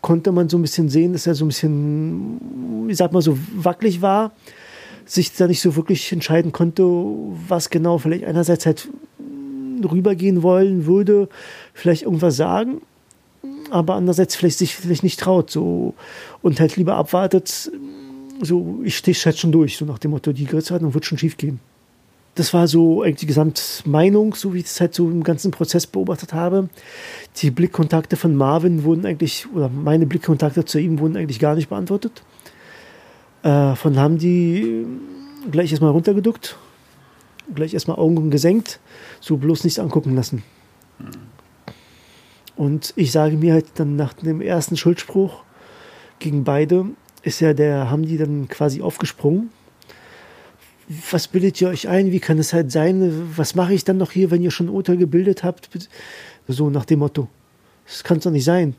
konnte 0.00 0.32
man 0.32 0.48
so 0.48 0.56
ein 0.56 0.62
bisschen 0.62 0.88
sehen, 0.88 1.12
dass 1.12 1.26
er 1.26 1.34
so 1.34 1.44
ein 1.44 1.48
bisschen, 1.48 2.88
ich 2.88 2.96
sag 2.96 3.12
mal 3.12 3.22
so, 3.22 3.36
wackelig 3.54 4.00
war, 4.00 4.32
sich 5.04 5.34
da 5.34 5.46
nicht 5.46 5.60
so 5.60 5.76
wirklich 5.76 6.12
entscheiden 6.12 6.52
konnte, 6.52 6.84
was 7.48 7.70
genau 7.70 7.98
vielleicht 7.98 8.24
einerseits 8.24 8.64
halt 8.66 8.88
rübergehen 9.84 10.42
wollen 10.42 10.86
würde, 10.86 11.28
vielleicht 11.74 12.02
irgendwas 12.02 12.36
sagen, 12.36 12.80
aber 13.70 13.94
andererseits 13.94 14.36
vielleicht 14.36 14.58
sich 14.58 14.76
vielleicht 14.76 15.02
nicht 15.02 15.20
traut, 15.20 15.50
so 15.50 15.94
und 16.42 16.60
halt 16.60 16.76
lieber 16.76 16.96
abwartet, 16.96 17.70
so 18.40 18.80
ich 18.84 18.96
stehe 18.96 19.16
halt 19.16 19.38
schon 19.38 19.52
durch, 19.52 19.76
so 19.76 19.84
nach 19.84 19.98
dem 19.98 20.12
Motto, 20.12 20.32
die 20.32 20.44
Gerichtsverhandlung 20.44 20.94
wird 20.94 21.04
schon 21.04 21.18
schief 21.18 21.36
gehen. 21.36 21.60
Das 22.34 22.54
war 22.54 22.68
so 22.68 23.02
eigentlich 23.02 23.16
die 23.16 23.26
Gesamtmeinung, 23.26 24.34
so 24.34 24.54
wie 24.54 24.60
ich 24.60 24.66
es 24.66 24.80
halt 24.80 24.94
so 24.94 25.10
im 25.10 25.24
ganzen 25.24 25.50
Prozess 25.50 25.88
beobachtet 25.88 26.32
habe. 26.32 26.68
Die 27.38 27.50
Blickkontakte 27.50 28.14
von 28.14 28.36
Marvin 28.36 28.84
wurden 28.84 29.04
eigentlich, 29.06 29.46
oder 29.52 29.68
meine 29.68 30.06
Blickkontakte 30.06 30.64
zu 30.64 30.78
ihm 30.78 31.00
wurden 31.00 31.16
eigentlich 31.16 31.40
gar 31.40 31.56
nicht 31.56 31.68
beantwortet. 31.68 32.22
Äh, 33.42 33.74
von 33.74 33.98
haben 33.98 34.18
die 34.18 34.86
gleich 35.50 35.72
erstmal 35.72 35.90
runtergeduckt, 35.90 36.56
gleich 37.54 37.74
erstmal 37.74 37.98
Augen 37.98 38.30
gesenkt, 38.30 38.80
so 39.20 39.36
bloß 39.36 39.64
nichts 39.64 39.78
angucken 39.78 40.14
lassen. 40.14 40.42
Und 42.56 42.92
ich 42.96 43.12
sage 43.12 43.36
mir 43.36 43.52
halt 43.52 43.66
dann 43.76 43.96
nach 43.96 44.14
dem 44.14 44.40
ersten 44.40 44.76
Schuldspruch 44.76 45.44
gegen 46.18 46.44
beide, 46.44 46.86
ist 47.22 47.40
ja 47.40 47.54
der, 47.54 47.90
haben 47.90 48.06
die 48.06 48.16
dann 48.16 48.48
quasi 48.48 48.82
aufgesprungen 48.82 49.50
was 51.10 51.28
bildet 51.28 51.60
ihr 51.60 51.68
euch 51.68 51.88
ein? 51.88 52.12
Wie 52.12 52.20
kann 52.20 52.38
es 52.38 52.52
halt 52.52 52.72
sein? 52.72 53.30
Was 53.36 53.54
mache 53.54 53.74
ich 53.74 53.84
dann 53.84 53.98
noch 53.98 54.10
hier, 54.10 54.30
wenn 54.30 54.42
ihr 54.42 54.50
schon 54.50 54.68
Urteil 54.68 54.96
gebildet 54.96 55.44
habt? 55.44 55.68
So 56.46 56.70
nach 56.70 56.86
dem 56.86 57.00
Motto. 57.00 57.28
Das 57.86 58.04
kann 58.04 58.18
es 58.18 58.24
doch 58.24 58.30
nicht 58.30 58.44
sein. 58.44 58.74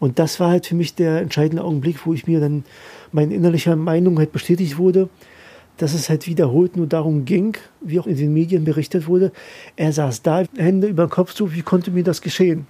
Und 0.00 0.18
das 0.18 0.40
war 0.40 0.50
halt 0.50 0.66
für 0.66 0.74
mich 0.74 0.96
der 0.96 1.20
entscheidende 1.20 1.62
Augenblick, 1.62 2.04
wo 2.06 2.12
ich 2.12 2.26
mir 2.26 2.40
dann 2.40 2.64
meine 3.12 3.34
innerliche 3.34 3.76
Meinung 3.76 4.18
halt 4.18 4.32
bestätigt 4.32 4.78
wurde, 4.78 5.08
dass 5.82 5.94
es 5.94 6.08
halt 6.08 6.26
wiederholt 6.26 6.76
nur 6.76 6.86
darum 6.86 7.24
ging, 7.24 7.56
wie 7.80 7.98
auch 7.98 8.06
in 8.06 8.16
den 8.16 8.32
Medien 8.32 8.64
berichtet 8.64 9.06
wurde, 9.08 9.32
er 9.76 9.92
saß 9.92 10.22
da, 10.22 10.44
Hände 10.56 10.86
über 10.86 11.06
den 11.06 11.10
Kopf 11.10 11.34
zu, 11.34 11.52
wie 11.54 11.62
konnte 11.62 11.90
mir 11.90 12.04
das 12.04 12.22
geschehen? 12.22 12.66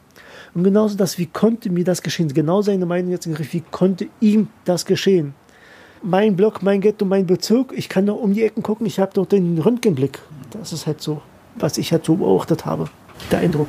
Und 0.54 0.64
genauso 0.64 0.96
das, 0.96 1.18
wie 1.18 1.26
konnte 1.26 1.70
mir 1.70 1.84
das 1.84 2.02
geschehen? 2.02 2.28
Genau 2.28 2.62
seine 2.62 2.86
Meinung 2.86 3.10
jetzt 3.10 3.26
im 3.26 3.34
Griff, 3.34 3.52
wie 3.52 3.62
konnte 3.70 4.08
ihm 4.20 4.48
das 4.64 4.84
geschehen? 4.84 5.34
mein 6.02 6.36
Block, 6.36 6.62
mein 6.62 6.80
Ghetto, 6.80 7.04
mein 7.04 7.26
Bezirk. 7.26 7.72
Ich 7.76 7.88
kann 7.88 8.06
doch 8.06 8.16
um 8.16 8.34
die 8.34 8.42
Ecken 8.42 8.62
gucken. 8.62 8.86
Ich 8.86 8.98
habe 8.98 9.12
doch 9.14 9.26
den 9.26 9.58
Röntgenblick. 9.58 10.18
Das 10.50 10.72
ist 10.72 10.86
halt 10.86 11.00
so, 11.00 11.22
was 11.56 11.78
ich 11.78 11.92
halt 11.92 12.04
so 12.04 12.16
beobachtet 12.16 12.66
habe. 12.66 12.88
Der 13.30 13.38
Eindruck. 13.38 13.68